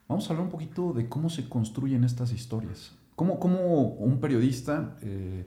Vamos 0.08 0.26
a 0.26 0.34
hablar 0.34 0.46
un 0.46 0.52
poquito 0.52 0.94
de 0.94 1.08
cómo 1.08 1.30
se 1.30 1.48
construyen 1.48 2.04
estas 2.04 2.32
historias. 2.34 2.96
Cómo, 3.16 3.40
cómo 3.40 3.84
un 3.84 4.20
periodista, 4.20 4.98
eh, 5.04 5.46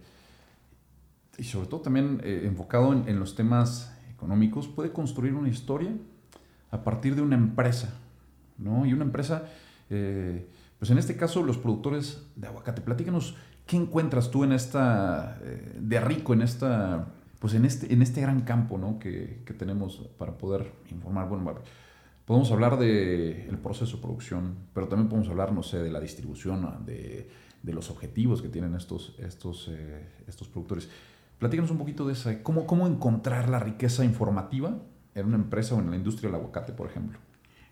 y 1.39 1.43
sobre 1.43 1.67
todo 1.67 1.81
también 1.81 2.21
eh, 2.23 2.43
enfocado 2.45 2.93
en, 2.93 3.09
en, 3.09 3.19
los 3.19 3.35
temas 3.35 3.99
económicos, 4.15 4.69
puede 4.69 4.93
construir 4.93 5.35
una 5.35 5.49
historia 5.49 5.91
a 6.71 6.85
partir 6.85 7.17
de 7.17 7.23
una 7.23 7.35
empresa, 7.35 7.99
¿no? 8.59 8.87
Y 8.87 8.93
una 8.93 9.03
empresa... 9.03 9.49
Eh, 9.91 10.47
pues 10.83 10.91
en 10.91 10.99
este 10.99 11.17
caso, 11.17 11.45
los 11.45 11.59
productores 11.59 12.27
de 12.35 12.49
aguacate, 12.49 12.81
platícanos, 12.81 13.37
¿qué 13.67 13.77
encuentras 13.77 14.33
tú 14.33 14.43
en 14.43 14.51
esta, 14.51 15.39
eh, 15.41 15.79
de 15.79 16.01
rico, 16.01 16.33
en 16.33 16.43
esta, 16.43 17.07
pues 17.39 17.55
en 17.55 17.65
este, 17.65 17.95
en 17.95 18.03
este 18.03 18.21
gran 18.21 18.41
campo, 18.41 18.79
¿no? 18.79 18.99
Que, 18.99 19.45
que 19.47 19.55
tenemos 19.55 19.99
para 20.19 20.37
poder 20.37 20.73
informar. 20.91 21.29
Bueno, 21.29 21.55
podemos 22.25 22.51
hablar 22.51 22.81
del 22.81 23.47
el 23.49 23.59
proceso 23.59 23.95
de 23.95 24.03
producción, 24.03 24.57
pero 24.75 24.89
también 24.89 25.09
podemos 25.09 25.29
hablar, 25.29 25.53
no 25.53 25.63
sé, 25.63 25.79
de 25.79 25.93
la 25.93 26.01
distribución, 26.01 26.85
de, 26.85 27.31
de 27.63 27.73
los 27.73 27.89
objetivos 27.89 28.43
que 28.43 28.49
tienen 28.49 28.75
estos, 28.75 29.15
estos, 29.21 29.69
eh, 29.71 30.09
estos 30.27 30.49
productores. 30.49 30.89
Platícanos 31.39 31.71
un 31.71 31.79
poquito 31.79 32.09
de 32.09 32.15
esa, 32.15 32.43
¿cómo, 32.43 32.67
cómo 32.67 32.89
encontrar 32.89 33.49
la 33.49 33.61
riqueza 33.61 34.05
informativa 34.05 34.83
en 35.15 35.27
una 35.27 35.37
empresa 35.37 35.77
o 35.77 35.79
en 35.79 35.91
la 35.91 35.97
industria 35.97 36.29
del 36.29 36.41
aguacate, 36.41 36.73
por 36.73 36.89
ejemplo. 36.89 37.21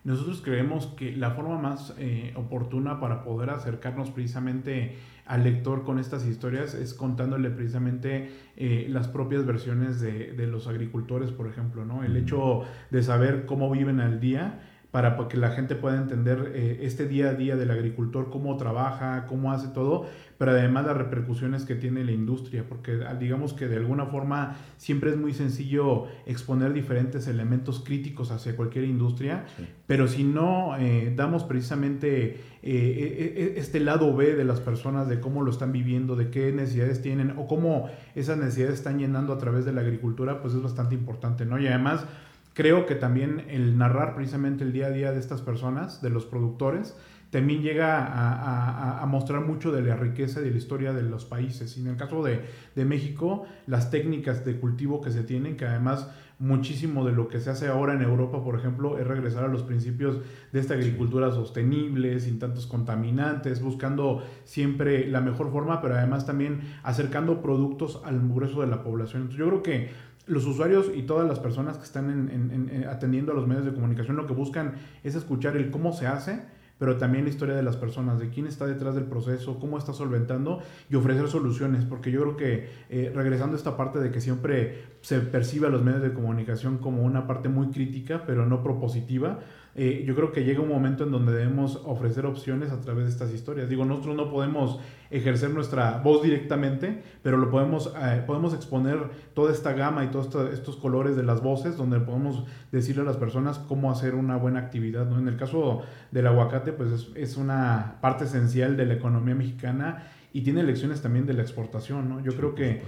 Nosotros 0.03 0.41
creemos 0.43 0.87
que 0.87 1.15
la 1.15 1.31
forma 1.31 1.59
más 1.59 1.93
eh, 1.99 2.33
oportuna 2.35 2.99
para 2.99 3.23
poder 3.23 3.51
acercarnos 3.51 4.09
precisamente 4.09 4.95
al 5.25 5.43
lector 5.43 5.83
con 5.83 5.99
estas 5.99 6.25
historias 6.25 6.73
es 6.73 6.95
contándole 6.95 7.51
precisamente 7.51 8.31
eh, 8.57 8.87
las 8.89 9.07
propias 9.07 9.45
versiones 9.45 10.01
de, 10.01 10.33
de, 10.33 10.47
los 10.47 10.67
agricultores, 10.67 11.31
por 11.31 11.47
ejemplo, 11.47 11.85
¿no? 11.85 12.03
El 12.03 12.17
hecho 12.17 12.63
de 12.89 13.03
saber 13.03 13.45
cómo 13.45 13.69
viven 13.69 13.99
al 13.99 14.19
día 14.19 14.59
para 14.91 15.17
que 15.29 15.37
la 15.37 15.51
gente 15.51 15.75
pueda 15.75 15.97
entender 15.97 16.51
eh, 16.53 16.79
este 16.81 17.07
día 17.07 17.29
a 17.29 17.33
día 17.33 17.55
del 17.55 17.71
agricultor, 17.71 18.29
cómo 18.29 18.57
trabaja, 18.57 19.25
cómo 19.25 19.53
hace 19.53 19.69
todo, 19.69 20.05
pero 20.37 20.51
además 20.51 20.85
las 20.85 20.97
repercusiones 20.97 21.63
que 21.63 21.75
tiene 21.75 22.03
la 22.03 22.11
industria, 22.11 22.65
porque 22.67 22.99
ah, 23.07 23.13
digamos 23.13 23.53
que 23.53 23.69
de 23.69 23.77
alguna 23.77 24.07
forma 24.07 24.57
siempre 24.75 25.11
es 25.11 25.17
muy 25.17 25.33
sencillo 25.33 26.07
exponer 26.25 26.73
diferentes 26.73 27.27
elementos 27.27 27.81
críticos 27.85 28.31
hacia 28.31 28.57
cualquier 28.57 28.83
industria, 28.83 29.45
sí. 29.55 29.65
pero 29.87 30.09
si 30.09 30.25
no 30.25 30.75
eh, 30.77 31.13
damos 31.15 31.45
precisamente 31.45 32.41
eh, 32.61 33.53
este 33.55 33.79
lado 33.79 34.13
B 34.13 34.35
de 34.35 34.43
las 34.43 34.59
personas, 34.59 35.07
de 35.07 35.21
cómo 35.21 35.41
lo 35.41 35.51
están 35.51 35.71
viviendo, 35.71 36.17
de 36.17 36.29
qué 36.29 36.51
necesidades 36.51 37.01
tienen 37.01 37.35
o 37.37 37.47
cómo 37.47 37.89
esas 38.13 38.37
necesidades 38.37 38.75
están 38.75 38.99
llenando 38.99 39.31
a 39.31 39.37
través 39.37 39.63
de 39.63 39.71
la 39.71 39.81
agricultura, 39.81 40.41
pues 40.41 40.53
es 40.53 40.61
bastante 40.61 40.95
importante, 40.95 41.45
¿no? 41.45 41.57
Y 41.59 41.67
además 41.67 42.05
creo 42.53 42.85
que 42.85 42.95
también 42.95 43.45
el 43.49 43.77
narrar 43.77 44.15
precisamente 44.15 44.63
el 44.63 44.73
día 44.73 44.87
a 44.87 44.91
día 44.91 45.11
de 45.11 45.19
estas 45.19 45.41
personas, 45.41 46.01
de 46.01 46.09
los 46.09 46.25
productores, 46.25 46.95
también 47.31 47.61
llega 47.61 47.97
a, 47.97 48.33
a, 48.33 49.01
a, 49.01 49.05
mostrar 49.05 49.41
mucho 49.41 49.71
de 49.71 49.81
la 49.81 49.95
riqueza 49.95 50.41
y 50.41 50.43
de 50.43 50.51
la 50.51 50.57
historia 50.57 50.91
de 50.91 51.01
los 51.01 51.23
países. 51.23 51.77
Y 51.77 51.79
en 51.79 51.87
el 51.87 51.95
caso 51.95 52.21
de, 52.23 52.41
de, 52.75 52.85
México, 52.85 53.45
las 53.67 53.89
técnicas 53.89 54.43
de 54.43 54.59
cultivo 54.59 54.99
que 54.99 55.11
se 55.11 55.23
tienen, 55.23 55.55
que 55.55 55.65
además 55.65 56.09
muchísimo 56.39 57.05
de 57.05 57.13
lo 57.13 57.29
que 57.29 57.39
se 57.39 57.51
hace 57.51 57.67
ahora 57.67 57.93
en 57.93 58.01
Europa, 58.01 58.43
por 58.43 58.59
ejemplo, 58.59 58.97
es 58.97 59.07
regresar 59.07 59.45
a 59.45 59.47
los 59.47 59.63
principios 59.63 60.17
de 60.51 60.59
esta 60.59 60.73
agricultura 60.73 61.31
sostenible, 61.31 62.19
sin 62.19 62.37
tantos 62.37 62.67
contaminantes, 62.67 63.61
buscando 63.61 64.23
siempre 64.43 65.07
la 65.07 65.21
mejor 65.21 65.51
forma, 65.51 65.81
pero 65.81 65.95
además 65.95 66.25
también 66.25 66.61
acercando 66.83 67.41
productos 67.41 68.01
al 68.03 68.27
grueso 68.27 68.61
de 68.61 68.67
la 68.67 68.83
población. 68.83 69.21
Entonces 69.21 69.39
yo 69.39 69.47
creo 69.47 69.63
que 69.63 70.10
los 70.27 70.45
usuarios 70.45 70.91
y 70.93 71.03
todas 71.03 71.27
las 71.27 71.39
personas 71.39 71.77
que 71.77 71.83
están 71.83 72.09
en, 72.09 72.29
en, 72.29 72.69
en, 72.69 72.87
atendiendo 72.87 73.31
a 73.31 73.35
los 73.35 73.47
medios 73.47 73.65
de 73.65 73.73
comunicación 73.73 74.15
lo 74.15 74.27
que 74.27 74.33
buscan 74.33 74.75
es 75.03 75.15
escuchar 75.15 75.57
el 75.57 75.71
cómo 75.71 75.93
se 75.93 76.07
hace, 76.07 76.41
pero 76.81 76.97
también 76.97 77.25
la 77.25 77.29
historia 77.29 77.55
de 77.55 77.61
las 77.61 77.77
personas, 77.77 78.19
de 78.19 78.29
quién 78.29 78.47
está 78.47 78.65
detrás 78.65 78.95
del 78.95 79.03
proceso, 79.03 79.59
cómo 79.59 79.77
está 79.77 79.93
solventando 79.93 80.63
y 80.89 80.95
ofrecer 80.95 81.27
soluciones, 81.27 81.85
porque 81.85 82.09
yo 82.11 82.21
creo 82.21 82.37
que 82.37 82.69
eh, 82.89 83.11
regresando 83.13 83.55
a 83.55 83.57
esta 83.57 83.77
parte 83.77 83.99
de 83.99 84.11
que 84.11 84.19
siempre 84.19 84.85
se 85.01 85.19
percibe 85.19 85.67
a 85.67 85.69
los 85.69 85.83
medios 85.83 86.01
de 86.01 86.13
comunicación 86.13 86.77
como 86.77 87.03
una 87.03 87.27
parte 87.27 87.49
muy 87.49 87.67
crítica, 87.67 88.23
pero 88.25 88.45
no 88.45 88.63
propositiva, 88.63 89.39
eh, 89.73 90.03
yo 90.05 90.15
creo 90.15 90.33
que 90.33 90.43
llega 90.43 90.61
un 90.61 90.67
momento 90.67 91.05
en 91.05 91.11
donde 91.11 91.31
debemos 91.31 91.81
ofrecer 91.85 92.25
opciones 92.25 92.71
a 92.71 92.81
través 92.81 93.05
de 93.05 93.11
estas 93.11 93.33
historias. 93.33 93.69
Digo, 93.69 93.85
nosotros 93.85 94.15
no 94.15 94.29
podemos 94.29 94.79
ejercer 95.09 95.51
nuestra 95.51 95.99
voz 95.99 96.23
directamente, 96.23 97.01
pero 97.23 97.37
lo 97.37 97.49
podemos, 97.49 97.93
eh, 98.01 98.21
podemos 98.27 98.53
exponer 98.53 98.99
toda 99.33 99.53
esta 99.53 99.71
gama 99.73 100.03
y 100.03 100.07
todos 100.07 100.25
esto, 100.25 100.47
estos 100.51 100.75
colores 100.75 101.15
de 101.15 101.23
las 101.23 101.41
voces, 101.41 101.77
donde 101.77 101.99
podemos 101.99 102.45
decirle 102.71 103.03
a 103.03 103.05
las 103.05 103.17
personas 103.17 103.59
cómo 103.59 103.91
hacer 103.91 104.13
una 104.13 104.35
buena 104.35 104.59
actividad. 104.59 105.09
¿no? 105.09 105.17
En 105.17 105.27
el 105.27 105.37
caso 105.37 105.81
del 106.11 106.27
aguacate, 106.27 106.73
pues 106.73 106.91
es, 106.91 107.09
es 107.15 107.37
una 107.37 107.97
parte 108.01 108.25
esencial 108.25 108.75
de 108.75 108.85
la 108.85 108.95
economía 108.95 109.35
mexicana 109.35 110.03
y 110.33 110.41
tiene 110.41 110.63
lecciones 110.63 111.01
también 111.01 111.25
de 111.25 111.33
la 111.33 111.43
exportación. 111.43 112.09
¿no? 112.09 112.19
Yo 112.19 112.35
creo 112.35 112.55
que 112.55 112.81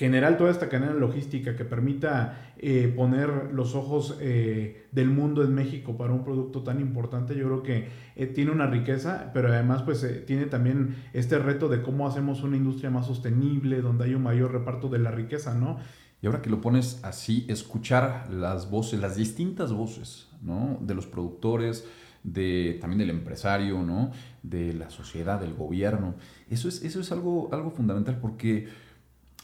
generar 0.00 0.38
toda 0.38 0.50
esta 0.50 0.70
cadena 0.70 0.94
logística 0.94 1.54
que 1.54 1.66
permita 1.66 2.54
eh, 2.56 2.90
poner 2.96 3.52
los 3.52 3.74
ojos 3.74 4.16
eh, 4.18 4.86
del 4.92 5.10
mundo 5.10 5.44
en 5.44 5.54
México 5.54 5.98
para 5.98 6.14
un 6.14 6.24
producto 6.24 6.62
tan 6.62 6.80
importante, 6.80 7.36
yo 7.36 7.44
creo 7.44 7.62
que 7.62 7.88
eh, 8.16 8.24
tiene 8.24 8.50
una 8.50 8.66
riqueza, 8.66 9.30
pero 9.34 9.48
además 9.48 9.82
pues 9.82 10.24
tiene 10.24 10.46
también 10.46 10.96
este 11.12 11.38
reto 11.38 11.68
de 11.68 11.82
cómo 11.82 12.08
hacemos 12.08 12.42
una 12.42 12.56
industria 12.56 12.88
más 12.88 13.08
sostenible, 13.08 13.82
donde 13.82 14.04
hay 14.06 14.14
un 14.14 14.22
mayor 14.22 14.52
reparto 14.52 14.88
de 14.88 15.00
la 15.00 15.10
riqueza, 15.10 15.52
¿no? 15.52 15.76
Y 16.22 16.26
ahora 16.26 16.40
que 16.40 16.48
lo 16.48 16.62
pones 16.62 17.00
así, 17.02 17.44
escuchar 17.50 18.30
las 18.32 18.70
voces, 18.70 19.00
las 19.00 19.16
distintas 19.16 19.70
voces, 19.70 20.30
¿no? 20.40 20.78
De 20.80 20.94
los 20.94 21.06
productores, 21.06 21.86
de, 22.22 22.78
también 22.80 23.00
del 23.00 23.10
empresario, 23.10 23.82
¿no? 23.82 24.12
De 24.42 24.72
la 24.72 24.88
sociedad, 24.88 25.38
del 25.38 25.52
gobierno. 25.52 26.14
Eso 26.48 26.68
es, 26.68 26.82
eso 26.84 27.00
es 27.00 27.12
algo, 27.12 27.50
algo 27.52 27.70
fundamental 27.70 28.18
porque 28.18 28.66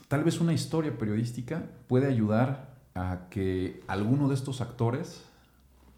tal 0.09 0.25
vez 0.25 0.41
una 0.41 0.53
historia 0.53 0.97
periodística 0.97 1.65
puede 1.89 2.07
ayudar 2.07 2.77
a 2.95 3.29
que 3.31 3.83
alguno 3.87 4.29
de 4.29 4.35
estos 4.35 4.61
actores 4.61 5.25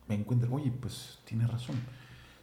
me 0.08 0.14
encuentre, 0.14 0.48
oye, 0.50 0.72
pues 0.80 1.18
tiene 1.24 1.46
razón. 1.46 1.76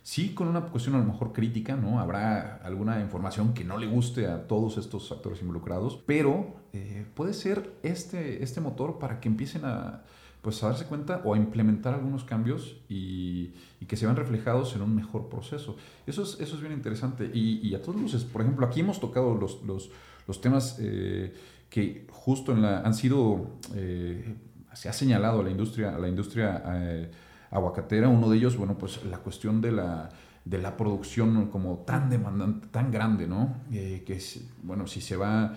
Sí, 0.04 0.36
con 0.36 0.48
una 0.48 0.62
cuestión 0.62 0.96
a 0.96 1.00
lo 1.00 1.06
mejor 1.06 1.34
crítica, 1.34 1.76
¿no? 1.76 2.00
Habrá 2.00 2.58
alguna 2.58 3.02
información 3.02 3.56
que 3.56 3.64
no 3.64 3.80
le 3.80 3.88
guste 3.88 4.28
a 4.28 4.48
todos 4.48 4.78
estos 4.78 5.12
actores 5.12 5.42
involucrados, 5.42 6.00
pero 6.06 6.58
eh, 6.74 7.06
puede 7.16 7.34
ser 7.34 7.74
este, 7.82 8.44
este 8.44 8.62
motor 8.62 9.00
para 9.00 9.20
que 9.20 9.28
empiecen 9.28 9.66
a, 9.66 10.04
pues, 10.44 10.62
a 10.62 10.68
darse 10.68 10.86
cuenta 10.86 11.22
o 11.26 11.34
a 11.34 11.38
implementar 11.38 11.96
algunos 11.96 12.24
cambios 12.24 12.78
y, 12.88 13.56
y, 13.82 13.88
que 13.88 13.98
se 13.98 14.06
vean 14.06 14.16
reflejados 14.16 14.76
en 14.76 14.84
un 14.84 14.96
mejor 14.96 15.28
proceso. 15.28 15.76
Eso 16.06 16.22
es, 16.22 16.40
eso 16.40 16.56
es 16.56 16.62
bien 16.62 16.74
interesante. 16.74 17.32
Y, 17.34 17.68
y 17.68 17.74
a 17.74 17.82
todos 17.82 18.00
luces, 18.00 18.26
por 18.26 18.44
ejemplo, 18.44 18.68
aquí 18.68 18.82
hemos 18.82 19.00
tocado 19.00 19.34
los, 19.34 19.64
los, 19.64 19.90
los 20.28 20.40
temas... 20.40 20.78
Eh, 20.80 21.34
que 21.76 22.08
justo 22.10 22.54
en 22.54 22.62
la, 22.62 22.80
han 22.80 22.94
sido, 22.94 23.48
eh, 23.74 24.34
se 24.72 24.88
ha 24.88 24.94
señalado 24.94 25.42
a 25.42 25.44
la 25.44 25.50
industria, 25.50 25.92
la 25.98 26.08
industria 26.08 26.64
eh, 26.68 27.12
aguacatera, 27.52 28.08
uno 28.08 28.30
de 28.30 28.38
ellos, 28.38 28.56
bueno, 28.56 28.78
pues 28.78 29.04
la 29.04 29.18
cuestión 29.18 29.60
de 29.60 29.74
la, 29.74 30.10
de 30.46 30.58
la 30.58 30.78
producción 30.78 31.50
como 31.50 31.80
tan 31.80 32.10
demandante, 32.10 32.68
tan 32.68 32.92
grande, 32.92 33.28
¿no? 33.28 33.58
Eh, 33.74 34.06
que, 34.08 34.22
bueno, 34.64 34.88
si 34.88 35.02
se 35.02 35.18
va 35.18 35.54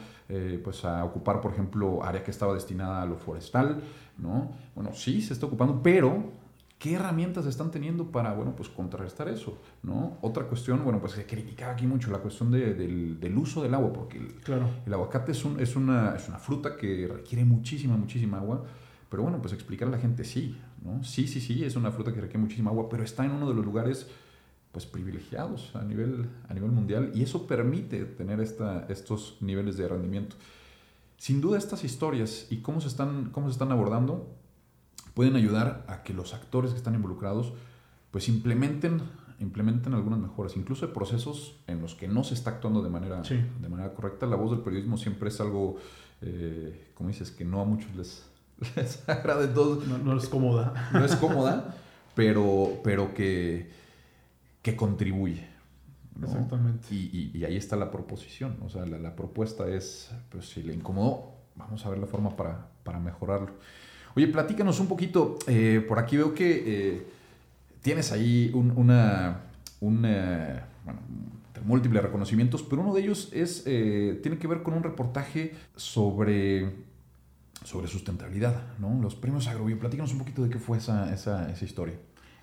pues 0.64 0.84
a 0.84 1.04
ocupar, 1.04 1.40
por 1.40 1.52
ejemplo, 1.52 2.02
área 2.02 2.25
que 2.25 2.32
estaba 2.32 2.52
destinada 2.52 3.00
a 3.00 3.06
lo 3.06 3.16
forestal, 3.16 3.80
¿no? 4.18 4.50
Bueno, 4.75 4.92
sí, 4.94 5.22
se 5.22 5.34
está 5.34 5.46
ocupando, 5.46 5.80
pero 5.84 6.32
¿Qué 6.78 6.94
herramientas 6.94 7.44
están 7.47 7.73
teniendo 7.73 8.12
para, 8.12 8.32
bueno, 8.35 8.54
pues 8.54 8.68
contrarrestar 8.68 9.28
eso, 9.28 9.58
¿no? 9.82 10.16
Otra 10.20 10.44
cuestión, 10.44 10.85
bueno, 10.85 11.00
pues 11.00 11.12
se 11.12 11.26
criticaba 11.26 11.73
aquí 11.73 11.87
mucho 11.87 12.11
la 12.12 12.18
cuestión 12.18 12.52
de, 12.52 12.75
del, 12.75 13.18
del, 13.18 13.37
uso 13.37 13.62
del 13.62 13.75
agua, 13.75 13.92
porque 13.92 14.18
el, 14.18 14.35
claro. 14.37 14.68
el 14.87 14.94
aguacate 14.94 15.32
es, 15.32 15.44
un, 15.44 15.58
es, 15.58 15.75
una, 15.75 16.14
es 16.14 16.28
una 16.28 16.38
fruta 16.38 16.76
que 16.76 17.08
requiere 17.08 17.44
muchísima, 17.44 17.97
muchísima 17.97 18.38
agua, 18.38 18.64
pero 19.11 19.25
bueno, 19.25 19.40
pues 19.40 19.52
explicar 19.54 19.88
a 19.88 19.90
la 19.90 19.99
gente 19.99 20.23
sí, 20.23 20.56
¿no? 20.85 21.02
Sí, 21.02 21.26
sí, 21.26 21.40
sí, 21.40 21.64
es 21.64 21.75
una 21.75 21.90
fruta 21.90 22.12
que 22.12 22.20
requiere 22.20 22.38
muchísima 22.38 22.70
agua, 22.70 22.88
pero 22.88 23.02
está 23.02 23.25
en 23.25 23.32
uno 23.32 23.49
de 23.49 23.54
los 23.54 23.64
lugares, 23.64 24.06
pues, 24.70 24.87
privilegiados 24.87 25.75
a 25.75 25.82
nivel, 25.82 26.26
a 26.49 26.54
nivel 26.54 26.70
mundial, 26.70 27.11
y 27.12 27.25
eso 27.25 27.49
permite 27.49 28.04
tener 28.04 28.40
esta, 28.40 28.87
estos 28.88 29.38
niveles 29.40 29.76
de 29.76 29.88
rendimiento. 29.88 30.37
Sin 31.16 31.40
duda 31.40 31.58
estas 31.58 31.82
historias 31.82 32.47
y 32.50 32.58
cómo 32.58 32.80
se 32.80 32.87
están, 32.87 33.30
cómo 33.30 33.49
se 33.49 33.54
están 33.54 33.73
abordando, 33.73 34.38
pueden 35.18 35.34
ayudar 35.34 35.84
a 35.88 36.04
que 36.04 36.14
los 36.14 36.32
actores 36.32 36.70
que 36.70 36.76
están 36.76 36.94
involucrados 36.94 37.52
pues 38.12 38.28
implementen, 38.28 39.02
implementen 39.40 39.92
algunas 39.94 40.20
mejoras, 40.20 40.56
incluso 40.56 40.87
de 40.87 40.92
procesos 40.92 41.56
en 41.66 41.82
los 41.82 41.96
que 41.96 42.06
no 42.06 42.22
se 42.22 42.34
está 42.34 42.50
actuando 42.50 42.84
de 42.84 42.88
manera, 42.88 43.25
sí. 43.25 43.34
de 43.60 43.68
manera 43.68 43.92
correcta. 43.94 44.26
La 44.26 44.37
voz 44.37 44.52
del 44.52 44.60
periodismo 44.60 44.96
siempre 44.96 45.30
es 45.30 45.40
algo, 45.40 45.75
eh, 46.22 46.92
como 46.94 47.08
dices, 47.08 47.32
que 47.32 47.44
no 47.44 47.60
a 47.60 47.64
muchos 47.64 47.92
les, 47.96 48.30
les 48.76 49.08
agrada. 49.08 49.42
Entonces, 49.42 49.88
no, 49.88 49.98
no 49.98 50.16
es 50.16 50.28
cómoda. 50.28 50.88
No 50.92 51.04
es 51.04 51.16
cómoda, 51.16 51.75
pero, 52.14 52.75
pero 52.84 53.12
que, 53.12 53.72
que 54.62 54.76
contribuye. 54.76 55.48
Exactamente. 56.22 56.94
Y, 56.94 57.42
ahí 57.44 57.56
está 57.56 57.75
la 57.75 57.90
proposición, 57.90 58.56
o 58.64 58.68
sea, 58.68 58.87
la, 58.87 59.16
propuesta 59.16 59.66
es, 59.66 60.12
pues 60.28 60.48
si 60.48 60.62
le 60.62 60.75
incomodó, 60.75 61.32
vamos 61.56 61.84
a 61.84 61.90
ver 61.90 61.98
la 61.98 62.06
forma 62.06 62.37
para, 62.37 62.68
para 62.84 63.00
mejorarlo. 63.00 63.54
Oye, 64.15 64.29
platícanos 64.29 64.81
un 64.81 64.88
poquito, 64.88 65.38
eh, 65.47 65.85
por 65.87 65.99
aquí 65.99 66.17
veo 66.17 66.35
que 66.35 66.65
eh, 66.67 67.07
tienes 67.83 68.12
ahí 68.12 68.50
una, 68.55 69.43
una 69.81 70.67
bueno, 70.85 71.00
múltiples 71.65 72.03
reconocimientos, 72.03 72.62
pero 72.62 72.83
uno 72.83 72.95
de 72.95 73.03
ellos 73.03 73.31
es, 73.33 73.62
eh, 73.67 74.19
tiene 74.23 74.38
que 74.38 74.47
ver 74.47 74.62
con 74.62 74.75
un 74.75 74.83
reportaje 74.83 75.55
sobre, 75.77 76.71
sobre 77.65 77.88
sustentabilidad, 77.88 78.77
¿no? 78.79 78.99
Los 79.00 79.15
premios 79.15 79.47
Agrobio. 79.47 79.79
Platícanos 79.79 80.12
un 80.12 80.19
poquito 80.19 80.43
de 80.43 80.50
qué 80.50 80.59
fue 80.59 80.79
esa, 80.79 81.12
esa, 81.12 81.50
esa 81.50 81.65
historia. 81.65 81.97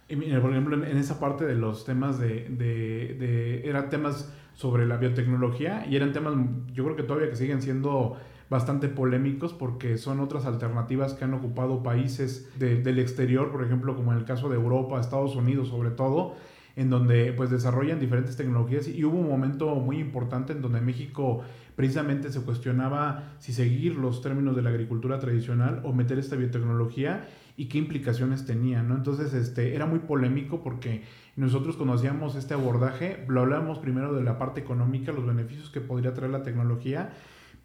por 0.08 0.52
ejemplo, 0.52 0.86
en 0.86 0.98
esa 0.98 1.20
parte 1.20 1.46
de 1.46 1.56
los 1.56 1.86
temas 1.86 2.20
de, 2.20 2.48
de, 2.50 3.16
de, 3.20 3.68
eran 3.68 3.90
temas 3.90 4.32
sobre 4.54 4.86
la 4.86 4.98
biotecnología 4.98 5.86
y 5.90 5.96
eran 5.96 6.14
temas, 6.14 6.34
yo 6.74 6.86
creo 6.86 6.96
que 6.96 7.04
todavía 7.04 7.30
que 7.30 7.36
siguen 7.36 7.62
siendo 7.62 8.18
bastante 8.50 8.88
polémicos 8.88 9.54
porque 9.54 9.98
son 9.98 10.20
otras 10.20 10.46
alternativas 10.46 11.14
que 11.14 11.25
han 11.25 11.34
ocupado 11.34 11.84
países 11.84 12.50
del 12.60 13.00
exterior, 13.00 13.52
por 13.52 13.64
ejemplo, 13.64 13.96
como 13.96 14.12
en 14.12 14.20
el 14.20 14.25
caso 14.25 14.50
de 14.50 14.56
Europa, 14.56 15.00
Estados 15.00 15.36
Unidos 15.36 15.70
sobre 15.70 15.92
todo, 15.92 16.36
en 16.75 16.90
donde 16.90 17.34
pues 17.34 17.50
desarrollan 17.50 18.00
diferentes 18.00 18.36
tecnologías 18.36 18.88
y 18.88 19.04
hubo 19.04 19.18
un 19.18 19.30
momento 19.30 19.74
muy 19.75 19.98
importante 19.98 20.54
en 20.54 20.62
donde 20.62 20.82
México 20.82 21.42
precisamente 21.75 22.32
se 22.32 22.42
cuestionaba 22.42 23.36
si 23.40 23.54
seguir 23.54 23.96
los 23.96 24.22
términos 24.22 24.56
de 24.56 24.62
la 24.62 24.70
agricultura 24.70 25.20
tradicional 25.20 25.82
o 25.84 25.94
meter 25.94 26.20
esta 26.20 26.36
biotecnología 26.36 27.28
y 27.58 27.66
qué 27.66 27.78
implicaciones 27.78 28.46
tenía, 28.46 28.84
¿no? 28.84 28.96
Entonces, 28.96 29.34
este, 29.34 29.75
era 29.75 29.86
muy 29.86 30.00
polémico 30.00 30.62
porque 30.62 31.04
nosotros 31.36 31.78
cuando 31.78 31.94
hacíamos 31.94 32.36
este 32.36 32.54
abordaje, 32.54 33.24
lo 33.28 33.42
hablábamos 33.42 33.80
primero 33.80 34.14
de 34.14 34.24
la 34.24 34.38
parte 34.38 34.62
económica, 34.62 35.12
los 35.12 35.25
beneficios 35.25 35.70
que 35.70 35.82
podría 35.82 36.14
traer 36.14 36.32
la 36.32 36.44
tecnología, 36.44 37.14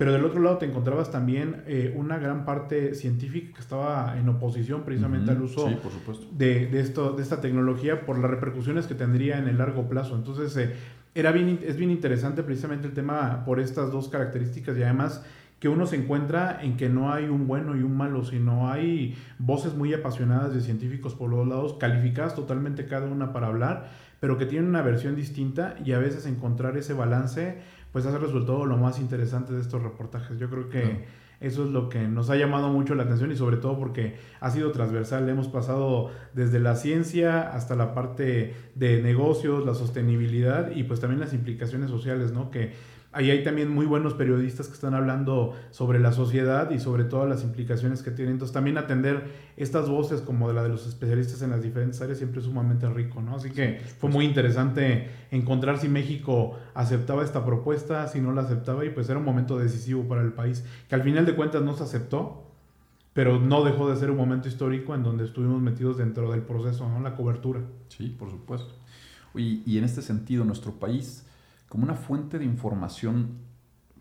pero 0.01 0.15
del 0.15 0.25
otro 0.25 0.41
lado 0.41 0.57
te 0.57 0.65
encontrabas 0.65 1.11
también 1.11 1.63
eh, 1.67 1.93
una 1.95 2.17
gran 2.17 2.47
parte 2.47 2.95
científica 2.95 3.53
que 3.53 3.61
estaba 3.61 4.17
en 4.19 4.27
oposición 4.31 4.83
precisamente 4.83 5.31
al 5.31 5.43
uso 5.43 5.69
de, 6.33 6.69
de, 6.69 6.81
esto, 6.81 7.13
de 7.13 7.23
esta 7.23 7.43
tecnología 7.43 8.07
por 8.07 8.19
las 8.19 8.31
repercusiones 8.31 8.87
que 8.87 8.95
tendría 8.95 9.37
en 9.37 9.47
el 9.47 9.59
largo 9.59 9.91
plazo. 9.91 10.17
Entonces, 10.17 10.57
eh, 10.57 10.75
era 11.15 11.33
bien, 11.33 11.61
es 11.67 11.77
bien 11.77 11.91
interesante 11.91 12.43
precisamente 12.43 12.87
el 12.87 12.95
tema 12.95 13.45
por 13.45 13.61
estas 13.61 13.93
dos 13.93 14.09
características 14.09 14.75
y 14.79 14.83
además 14.85 15.23
que 15.59 15.69
uno 15.69 15.85
se 15.85 15.97
encuentra 15.97 16.61
en 16.63 16.79
que 16.79 16.89
no 16.89 17.13
hay 17.13 17.27
un 17.27 17.47
bueno 17.47 17.77
y 17.77 17.83
un 17.83 17.95
malo, 17.95 18.25
sino 18.25 18.71
hay 18.71 19.19
voces 19.39 19.75
muy 19.75 19.93
apasionadas 19.93 20.55
de 20.55 20.63
científicos 20.63 21.15
por 21.15 21.29
los 21.29 21.41
dos 21.41 21.49
lados, 21.49 21.75
calificadas 21.75 22.35
totalmente 22.35 22.87
cada 22.87 23.07
una 23.07 23.35
para 23.35 23.49
hablar, 23.49 23.91
pero 24.19 24.39
que 24.39 24.47
tienen 24.47 24.71
una 24.71 24.81
versión 24.81 25.15
distinta 25.15 25.77
y 25.85 25.93
a 25.93 25.99
veces 25.99 26.25
encontrar 26.25 26.79
ese 26.79 26.95
balance 26.95 27.59
pues 27.93 28.07
hace 28.07 28.19
resultado 28.19 28.67
lo 28.67 28.77
más 28.77 28.99
interesante 29.01 29.53
de 29.53 29.61
estos 29.61 29.83
reportajes. 29.83 30.39
Yo 30.39 30.49
creo 30.49 30.69
que 30.69 31.05
eso 31.41 31.65
es 31.65 31.71
lo 31.71 31.89
que 31.89 32.07
nos 32.07 32.29
ha 32.29 32.37
llamado 32.37 32.69
mucho 32.69 32.95
la 32.95 33.05
atención 33.05 33.33
y 33.33 33.37
sobre 33.37 33.57
todo 33.57 33.79
porque 33.79 34.17
ha 34.41 34.51
sido 34.51 34.73
transversal. 34.73 35.29
Hemos 35.29 35.49
pasado 35.49 36.11
desde 36.35 36.61
la 36.61 36.77
ciencia 36.77 37.41
hasta 37.41 37.75
la 37.77 37.95
parte 37.95 38.55
de 38.75 39.03
negocios, 39.03 39.65
la 39.65 39.75
sostenibilidad 39.75 40.71
y 40.71 40.85
pues 40.85 41.01
también 41.01 41.19
las 41.19 41.33
implicaciones 41.33 41.89
sociales, 41.91 42.33
¿no? 42.33 42.51
Que 42.51 42.73
Ahí 43.13 43.29
hay 43.33 43.43
también 43.43 43.69
muy 43.71 43.87
buenos 43.87 44.15
periodistas 44.15 44.69
que 44.69 44.75
están 44.75 44.95
hablando 44.95 45.57
sobre 45.73 45.99
la 45.99 46.13
sociedad 46.13 46.71
y 46.71 46.79
sobre 46.79 47.03
todas 47.03 47.29
las 47.29 47.43
implicaciones 47.43 48.03
que 48.03 48.13
tiene. 48.13 48.31
Entonces 48.31 48.55
también 48.55 48.79
atender 48.79 49.33
estas 49.57 49.89
voces 49.89 50.21
como 50.21 50.47
de 50.47 50.55
la 50.55 50.63
de 50.63 50.69
los 50.69 50.87
especialistas 50.87 51.43
en 51.43 51.51
las 51.51 51.61
diferentes 51.61 52.01
áreas 52.01 52.19
siempre 52.19 52.39
es 52.39 52.47
sumamente 52.47 52.89
rico, 52.89 53.21
¿no? 53.21 53.35
Así 53.35 53.51
que 53.51 53.81
fue 53.99 54.11
muy 54.11 54.25
interesante 54.25 55.09
encontrar 55.33 55.79
si 55.79 55.89
México 55.89 56.57
aceptaba 56.73 57.25
esta 57.25 57.45
propuesta, 57.45 58.07
si 58.07 58.21
no 58.21 58.33
la 58.33 58.43
aceptaba 58.43 58.85
y 58.85 58.91
pues 58.91 59.09
era 59.09 59.19
un 59.19 59.25
momento 59.25 59.59
decisivo 59.59 60.05
para 60.05 60.23
el 60.23 60.33
país, 60.33 60.65
que 60.89 60.95
al 60.95 61.03
final 61.03 61.27
de 61.27 61.35
cuentas 61.35 61.63
no 61.63 61.75
se 61.75 61.83
aceptó, 61.83 62.47
pero 63.13 63.41
no 63.41 63.65
dejó 63.65 63.91
de 63.91 63.97
ser 63.97 64.13
un 64.13 64.19
momento 64.19 64.47
histórico 64.47 64.95
en 64.95 65.03
donde 65.03 65.25
estuvimos 65.25 65.61
metidos 65.61 65.99
dentro 65.99 66.31
del 66.31 66.43
proceso, 66.43 66.89
¿no? 66.89 67.01
La 67.01 67.17
cobertura. 67.17 67.61
Sí, 67.89 68.15
por 68.17 68.31
supuesto. 68.31 68.73
Y, 69.35 69.65
y 69.67 69.79
en 69.79 69.85
este 69.85 70.01
sentido, 70.01 70.45
nuestro 70.45 70.75
país 70.79 71.27
como 71.71 71.85
una 71.85 71.95
fuente 71.95 72.39
de 72.39 72.45
información 72.45 73.39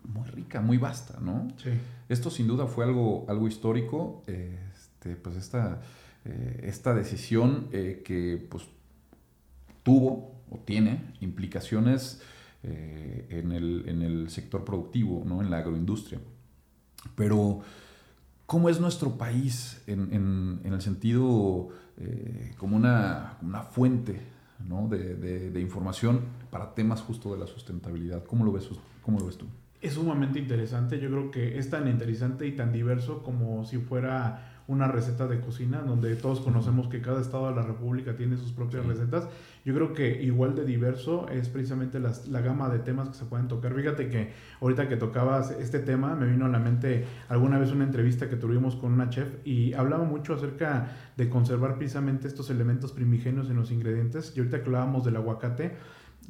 muy 0.02 0.28
rica, 0.28 0.60
muy 0.60 0.76
vasta, 0.76 1.20
¿no? 1.20 1.46
Sí. 1.56 1.70
Esto 2.08 2.28
sin 2.28 2.48
duda 2.48 2.66
fue 2.66 2.84
algo, 2.84 3.24
algo 3.28 3.46
histórico, 3.46 4.24
este, 4.26 5.14
pues 5.14 5.36
esta, 5.36 5.80
eh, 6.24 6.62
esta 6.64 6.94
decisión 6.94 7.68
eh, 7.70 8.02
que 8.04 8.44
pues, 8.50 8.64
tuvo 9.84 10.34
o 10.50 10.58
tiene 10.58 11.14
implicaciones 11.20 12.20
eh, 12.64 13.26
en, 13.30 13.52
el, 13.52 14.28
sector 14.30 14.64
productivo, 14.64 15.22
¿no? 15.24 15.40
en 15.40 15.48
la 15.48 15.58
agroindustria. 15.58 16.18
Pero, 17.14 17.60
¿cómo 18.46 18.68
es 18.68 18.80
nuestro 18.80 19.16
país 19.16 19.80
en, 19.86 20.60
el 20.64 20.80
sentido 20.82 21.68
como 22.58 22.76
una, 22.76 23.36
una 23.42 23.62
fuente 23.62 24.20
¿no? 24.68 24.88
de, 24.88 25.14
de, 25.14 25.60
información 25.60 26.20
para 26.50 26.74
temas 26.74 27.00
justo 27.02 27.32
de 27.32 27.38
la 27.38 27.46
sustentabilidad. 27.46 28.24
¿Cómo 28.24 28.44
lo 28.44 28.52
ves, 28.52 28.68
cómo 29.02 29.18
lo 29.18 29.26
ves 29.26 29.36
tú? 29.36 29.46
Es 29.80 29.94
sumamente 29.94 30.38
interesante, 30.38 31.00
yo 31.00 31.08
creo 31.08 31.30
que 31.30 31.58
es 31.58 31.70
tan 31.70 31.88
interesante 31.88 32.46
y 32.46 32.52
tan 32.52 32.72
diverso 32.72 33.22
como 33.22 33.64
si 33.64 33.78
fuera 33.78 34.59
una 34.70 34.86
receta 34.86 35.26
de 35.26 35.40
cocina, 35.40 35.82
donde 35.82 36.14
todos 36.14 36.40
conocemos 36.40 36.86
que 36.86 37.02
cada 37.02 37.20
estado 37.20 37.48
de 37.48 37.56
la 37.56 37.62
República 37.62 38.14
tiene 38.14 38.36
sus 38.36 38.52
propias 38.52 38.86
recetas. 38.86 39.28
Yo 39.64 39.74
creo 39.74 39.92
que 39.94 40.22
igual 40.22 40.54
de 40.54 40.64
diverso 40.64 41.28
es 41.28 41.48
precisamente 41.48 41.98
la, 41.98 42.40
gama 42.40 42.68
de 42.68 42.78
temas 42.78 43.08
que 43.08 43.16
se 43.16 43.24
pueden 43.24 43.48
tocar. 43.48 43.74
Fíjate 43.74 44.08
que 44.08 44.32
ahorita 44.60 44.88
que 44.88 44.96
tocabas 44.96 45.50
este 45.50 45.80
tema, 45.80 46.14
me 46.14 46.26
vino 46.26 46.46
a 46.46 46.48
la 46.48 46.60
mente 46.60 47.04
alguna 47.28 47.58
vez 47.58 47.72
una 47.72 47.82
entrevista 47.82 48.30
que 48.30 48.36
tuvimos 48.36 48.76
con 48.76 48.92
una 48.92 49.10
chef 49.10 49.44
y 49.44 49.72
hablaba 49.74 50.04
mucho 50.04 50.34
acerca 50.34 50.96
de 51.16 51.28
conservar 51.28 51.76
precisamente 51.76 52.28
estos 52.28 52.48
elementos 52.48 52.92
primigenios 52.92 53.50
en 53.50 53.56
los 53.56 53.72
ingredientes. 53.72 54.32
Y 54.36 54.38
ahorita 54.38 54.60
que 54.60 54.66
hablábamos 54.66 55.04
del 55.04 55.16
aguacate, 55.16 55.76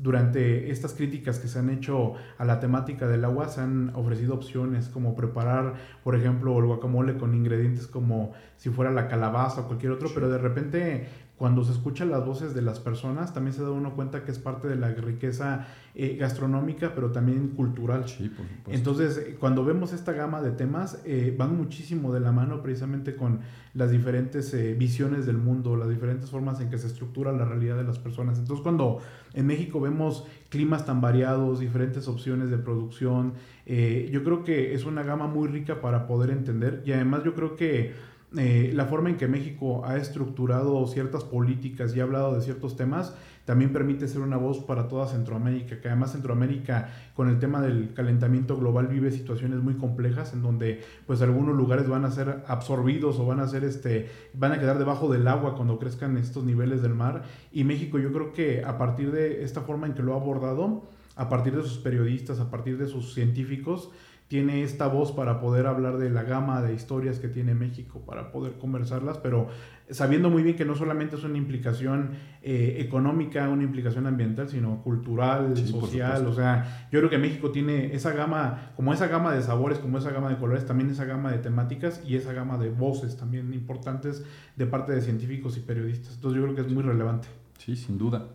durante 0.03 0.71
estas 0.71 0.95
críticas 0.95 1.39
que 1.39 1.49
se 1.49 1.59
han 1.59 1.69
hecho 1.69 2.15
a 2.39 2.45
la 2.45 2.59
temática 2.59 3.07
del 3.07 3.25
agua, 3.25 3.49
se 3.49 3.61
han 3.61 3.93
ofrecido 3.95 4.35
opciones 4.35 4.89
como 4.89 5.15
preparar, 5.15 5.75
por 6.03 6.17
ejemplo, 6.17 6.59
el 6.59 6.65
guacamole 6.65 7.19
con 7.19 7.35
ingredientes 7.35 7.87
como 7.87 8.33
si 8.57 8.71
fuera 8.71 8.91
la 8.91 9.09
calabaza 9.09 9.63
o 9.63 9.67
cualquier 9.67 9.93
otro, 9.93 10.09
pero 10.15 10.31
de 10.31 10.39
repente 10.39 11.09
cuando 11.41 11.65
se 11.65 11.73
escuchan 11.73 12.11
las 12.11 12.27
voces 12.27 12.53
de 12.53 12.61
las 12.61 12.81
personas, 12.81 13.33
también 13.33 13.55
se 13.55 13.63
da 13.63 13.71
uno 13.71 13.95
cuenta 13.95 14.25
que 14.25 14.31
es 14.31 14.39
parte 14.39 14.69
de 14.69 14.77
la 14.77 14.91
riqueza 14.91 15.69
eh, 15.95 16.19
gastronómica, 16.21 16.95
pero 16.95 17.13
también 17.13 17.49
cultural. 17.57 18.07
Sí, 18.07 18.31
Entonces, 18.67 19.17
eh, 19.17 19.37
cuando 19.41 19.65
vemos 19.65 19.95
esta 19.95 20.13
gama 20.13 20.43
de 20.43 20.51
temas, 20.51 21.01
eh, 21.07 21.35
van 21.39 21.57
muchísimo 21.57 22.13
de 22.13 22.21
la 22.21 22.31
mano 22.31 22.61
precisamente 22.61 23.17
con 23.17 23.41
las 23.73 23.91
diferentes 23.91 24.55
visiones 24.77 25.25
del 25.25 25.39
mundo, 25.39 25.77
las 25.77 25.89
diferentes 25.89 26.29
formas 26.29 26.61
en 26.61 26.69
que 26.69 26.77
se 26.77 26.89
estructura 26.89 27.33
la 27.33 27.47
realidad 27.47 27.79
de 27.79 27.85
las 27.85 27.99
personas. 27.99 28.39
Entonces, 28.39 28.63
cuando 28.63 28.99
en 29.33 29.47
México 29.47 29.81
vemos 29.81 30.27
climas 30.51 30.85
tan 30.85 31.01
variados, 31.01 31.61
diferentes 31.61 32.07
opciones 32.07 32.51
de 32.51 32.59
producción, 32.59 33.33
yo 33.67 34.25
creo 34.25 34.45
que 34.45 34.75
es 34.75 34.85
una 34.85 35.05
gama 35.05 35.27
muy 35.29 35.49
rica 35.49 35.81
para 35.81 36.07
poder 36.07 36.31
entender 36.31 36.83
y 36.85 36.93
además 36.93 37.23
yo 37.25 37.35
creo 37.35 37.55
que 37.55 37.95
eh, 38.37 38.71
la 38.75 38.87
forma 38.87 39.11
en 39.11 39.17
que 39.17 39.27
México 39.27 39.85
ha 39.85 39.97
estructurado 39.97 40.87
ciertas 40.87 41.25
políticas 41.25 41.97
y 41.97 42.01
ha 42.01 42.05
hablado 42.05 42.35
de 42.35 42.43
ciertos 42.43 42.77
temas 42.77 43.15
también 43.45 43.73
permite 43.73 44.07
ser 44.07 44.21
una 44.21 44.37
voz 44.37 44.61
para 44.61 44.87
toda 44.87 45.09
Centroamérica, 45.09 45.81
que 45.81 45.89
además 45.89 46.13
Centroamérica 46.13 46.91
con 47.17 47.29
el 47.29 47.41
tema 47.41 47.61
del 47.61 47.93
calentamiento 47.95 48.57
global 48.57 48.87
vive 48.87 49.11
situaciones 49.11 49.59
muy 49.59 49.75
complejas 49.75 50.33
en 50.33 50.43
donde 50.43 50.85
pues 51.09 51.21
algunos 51.23 51.57
lugares 51.57 51.89
van 51.89 52.05
a 52.05 52.13
ser 52.13 52.45
absorbidos 52.47 53.19
o 53.19 53.27
van 53.27 53.41
a 53.41 53.49
ser 53.49 53.65
este 53.65 54.09
van 54.35 54.53
a 54.53 54.61
quedar 54.61 54.79
debajo 54.79 55.11
del 55.11 55.27
agua 55.27 55.57
cuando 55.57 55.81
crezcan 55.81 56.17
estos 56.17 56.45
niveles 56.45 56.83
del 56.83 56.95
mar. 56.95 57.25
Y 57.51 57.65
México 57.65 57.99
yo 57.99 58.13
creo 58.13 58.33
que 58.33 58.63
a 58.65 58.79
partir 58.79 59.11
de 59.11 59.43
esta 59.43 59.63
forma 59.63 59.89
en 59.89 59.95
que 59.95 60.05
lo 60.05 60.15
ha 60.15 60.19
abordado, 60.19 60.85
a 61.17 61.29
partir 61.29 61.57
de 61.57 61.63
sus 61.63 61.79
periodistas, 61.79 62.39
a 62.39 62.51
partir 62.51 62.79
de 62.79 62.87
sus 62.87 63.13
científicos, 63.15 63.91
tiene 64.31 64.63
esta 64.63 64.87
voz 64.87 65.11
para 65.11 65.41
poder 65.41 65.67
hablar 65.67 65.99
de 65.99 66.09
la 66.09 66.23
gama 66.23 66.63
de 66.63 66.73
historias 66.73 67.19
que 67.19 67.27
tiene 67.27 67.53
México, 67.53 68.05
para 68.07 68.31
poder 68.31 68.59
conversarlas, 68.59 69.19
pero 69.19 69.49
sabiendo 69.91 70.31
muy 70.31 70.45
bien 70.45 70.55
que 70.55 70.65
no 70.65 70.77
solamente 70.77 71.17
es 71.17 71.25
una 71.25 71.37
implicación 71.37 72.11
eh, 72.41 72.77
económica, 72.79 73.49
una 73.49 73.65
implicación 73.65 74.07
ambiental, 74.07 74.49
sino 74.49 74.85
cultural, 74.85 75.57
social, 75.57 76.29
o 76.29 76.33
sea, 76.33 76.87
yo 76.93 77.01
creo 77.01 77.11
que 77.11 77.19
México 77.19 77.51
tiene 77.51 77.93
esa 77.93 78.13
gama, 78.13 78.71
como 78.77 78.95
esa 78.95 79.09
gama 79.09 79.35
de 79.35 79.43
sabores, 79.43 79.81
como 79.81 79.99
esa 79.99 80.13
gama 80.13 80.29
de 80.29 80.37
colores, 80.37 80.65
también 80.65 80.91
esa 80.91 81.07
gama 81.07 81.33
de 81.33 81.39
temáticas 81.39 82.01
y 82.07 82.15
esa 82.15 82.33
gama 82.33 82.57
de 82.57 82.71
voces 82.71 83.17
también 83.17 83.53
importantes 83.53 84.25
de 84.55 84.65
parte 84.65 84.93
de 84.93 85.01
científicos 85.01 85.57
y 85.57 85.61
periodistas. 85.63 86.15
Entonces 86.15 86.37
yo 86.39 86.45
creo 86.45 86.55
que 86.55 86.61
es 86.61 86.73
muy 86.73 86.85
relevante. 86.85 87.27
Sí, 87.59 87.75
sin 87.75 87.99
duda. 87.99 88.29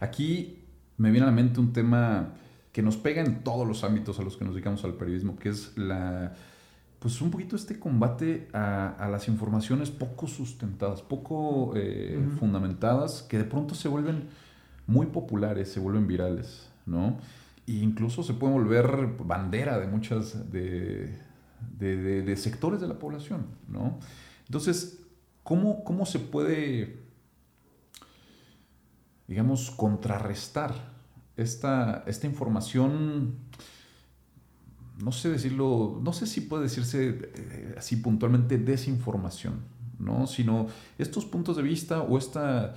Aquí 0.00 0.64
me 0.96 1.10
viene 1.10 1.24
a 1.24 1.30
la 1.30 1.36
mente 1.36 1.60
un 1.60 1.74
tema 1.74 2.36
que 2.72 2.82
nos 2.82 2.96
pega 2.96 3.22
en 3.22 3.44
todos 3.44 3.68
los 3.68 3.84
ámbitos 3.84 4.18
a 4.18 4.22
los 4.22 4.36
que 4.36 4.44
nos 4.44 4.54
dedicamos 4.54 4.84
al 4.84 4.94
periodismo, 4.94 5.36
que 5.36 5.50
es 5.50 5.76
la 5.76 6.34
pues 6.98 7.20
un 7.20 7.32
poquito 7.32 7.56
este 7.56 7.80
combate 7.80 8.48
a, 8.52 9.08
las 9.10 9.26
informaciones 9.26 9.90
poco 9.90 10.28
sustentadas, 10.28 11.02
poco 11.02 11.72
eh, 11.74 12.24
fundamentadas, 12.38 13.22
que 13.22 13.38
de 13.38 13.44
pronto 13.44 13.74
se 13.74 13.88
vuelven 13.88 14.28
muy 14.86 15.06
populares, 15.06 15.72
se 15.72 15.80
vuelven 15.80 16.06
virales. 16.06 16.68
¿no? 16.86 17.18
E 17.66 17.72
incluso 17.72 18.22
se 18.22 18.34
puede 18.34 18.52
volver 18.52 19.16
bandera 19.18 19.78
de 19.78 19.86
muchas 19.86 20.50
de, 20.50 21.16
de, 21.78 22.36
sectores 22.36 22.80
de 22.80 22.88
la 22.88 22.98
población, 22.98 23.46
¿no? 23.68 23.98
Entonces, 24.46 25.00
¿cómo, 25.42 25.84
cómo 25.84 26.04
se 26.04 26.18
puede, 26.18 26.98
digamos, 29.28 29.70
contrarrestar 29.70 30.91
esta, 31.42 32.04
esta 32.06 32.26
información? 32.26 33.34
No 35.02 35.12
sé 35.12 35.30
decirlo, 35.30 36.00
no 36.02 36.12
sé 36.12 36.26
si 36.26 36.42
puede 36.42 36.64
decirse 36.64 37.18
eh, 37.34 37.74
así 37.76 37.96
puntualmente 37.96 38.58
desinformación, 38.58 39.54
¿no? 39.98 40.26
Sino 40.26 40.68
estos 40.98 41.24
puntos 41.24 41.56
de 41.56 41.62
vista 41.62 42.02
o 42.02 42.18
esta 42.18 42.74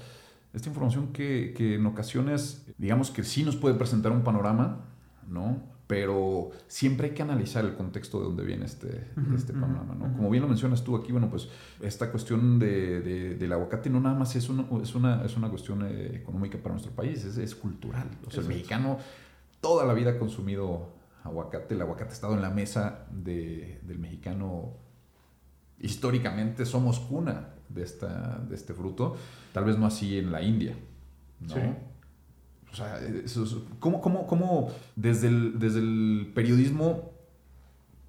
esta 0.56 0.70
información 0.70 1.12
que, 1.12 1.54
que, 1.56 1.76
en 1.76 1.86
ocasiones, 1.86 2.66
digamos 2.78 3.12
que 3.12 3.24
sí 3.24 3.44
nos 3.44 3.58
puede 3.58 3.76
presentar 3.76 4.14
un 4.14 4.24
panorama, 4.24 4.86
¿no? 5.28 5.62
Pero 5.88 6.50
siempre 6.68 7.10
hay 7.10 7.14
que 7.14 7.22
analizar 7.22 7.64
el 7.64 7.76
contexto 7.76 8.20
de 8.20 8.26
dónde 8.26 8.44
viene 8.44 8.66
este, 8.66 9.08
este 9.36 9.54
panorama, 9.54 9.94
¿no? 9.94 10.12
Como 10.18 10.32
bien 10.32 10.42
lo 10.42 10.48
mencionas 10.48 10.84
tú 10.84 10.96
aquí, 10.96 11.12
bueno, 11.12 11.30
pues 11.30 11.48
esta 11.80 12.10
cuestión 12.10 12.58
de, 12.58 13.36
del 13.36 13.54
aguacate 13.54 13.92
no 13.92 14.00
nada 14.00 14.16
más 14.16 14.36
es 14.36 14.50
una, 14.50 14.66
es 14.82 14.96
una, 14.96 15.24
es 15.24 15.38
una 15.38 15.50
cuestión 15.50 15.86
eh, 15.86 16.16
económica 16.16 16.58
para 16.58 16.74
nuestro 16.74 16.92
país, 16.92 17.24
es, 17.24 17.38
es 17.38 17.54
cultural. 17.54 18.10
O 18.26 18.32
sea, 18.32 18.42
el 18.42 18.48
mexicano 18.48 18.98
toda 19.66 19.84
la 19.84 19.96
vida 19.96 20.12
ha 20.12 20.20
consumido 20.20 20.90
aguacate, 21.24 21.74
el 21.74 21.82
aguacate 21.82 22.12
ha 22.12 22.14
estado 22.14 22.36
en 22.36 22.42
la 22.44 22.52
mesa 22.52 23.08
de, 23.12 23.80
del 23.82 23.98
mexicano 23.98 24.74
históricamente, 25.80 26.68
somos 26.68 27.00
cuna 27.00 27.50
de, 27.70 27.82
esta, 27.82 28.38
de 28.48 28.54
este 28.54 28.76
fruto. 28.76 29.16
Tal 29.54 29.66
vez 29.66 29.80
no 29.80 29.88
así 29.88 30.20
en 30.20 30.32
la 30.32 30.44
India. 30.44 30.76
¿no? 31.40 31.56
O 32.76 32.78
sea, 32.78 33.00
¿cómo, 33.80 34.02
cómo, 34.02 34.28
cómo 34.28 34.70
desde, 34.98 35.30
el, 35.30 35.60
desde 35.60 35.80
el 35.80 36.32
periodismo 36.36 37.16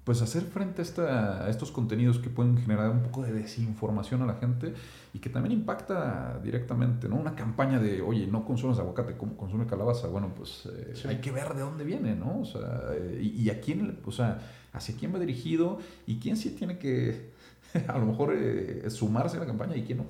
pues 0.03 0.21
hacer 0.21 0.43
frente 0.43 0.81
a, 0.81 0.83
esta, 0.83 1.45
a, 1.45 1.49
estos 1.49 1.71
contenidos 1.71 2.19
que 2.19 2.29
pueden 2.29 2.57
generar 2.57 2.89
un 2.89 3.03
poco 3.03 3.23
de 3.23 3.33
desinformación 3.33 4.21
a 4.21 4.25
la 4.25 4.35
gente 4.35 4.73
y 5.13 5.19
que 5.19 5.29
también 5.29 5.51
impacta 5.51 6.39
directamente, 6.43 7.09
¿no? 7.09 7.15
Una 7.15 7.35
campaña 7.35 7.79
de, 7.79 8.01
oye, 8.01 8.27
no 8.27 8.45
consumes 8.45 8.79
aguacate, 8.79 9.17
consume 9.17 9.65
calabaza. 9.65 10.07
Bueno, 10.07 10.33
pues 10.35 10.65
eh, 10.65 10.93
hay 11.09 11.17
que 11.17 11.31
ver 11.31 11.53
de 11.53 11.61
dónde 11.61 11.83
viene, 11.83 12.15
¿no? 12.15 12.39
O 12.39 12.45
sea, 12.45 12.83
eh, 12.93 13.21
y, 13.21 13.49
a 13.49 13.59
quién, 13.59 13.99
o 14.05 14.11
sea, 14.11 14.39
hacia 14.71 14.95
quién 14.95 15.13
va 15.13 15.19
dirigido 15.19 15.79
y 16.05 16.19
quién 16.19 16.37
sí 16.37 16.51
tiene 16.51 16.77
que, 16.77 17.31
a 17.87 17.97
lo 17.97 18.05
mejor, 18.05 18.33
eh, 18.33 18.89
sumarse 18.89 19.35
a 19.37 19.41
la 19.41 19.45
campaña 19.45 19.75
y 19.75 19.83
quién 19.83 19.97
no. 19.99 20.05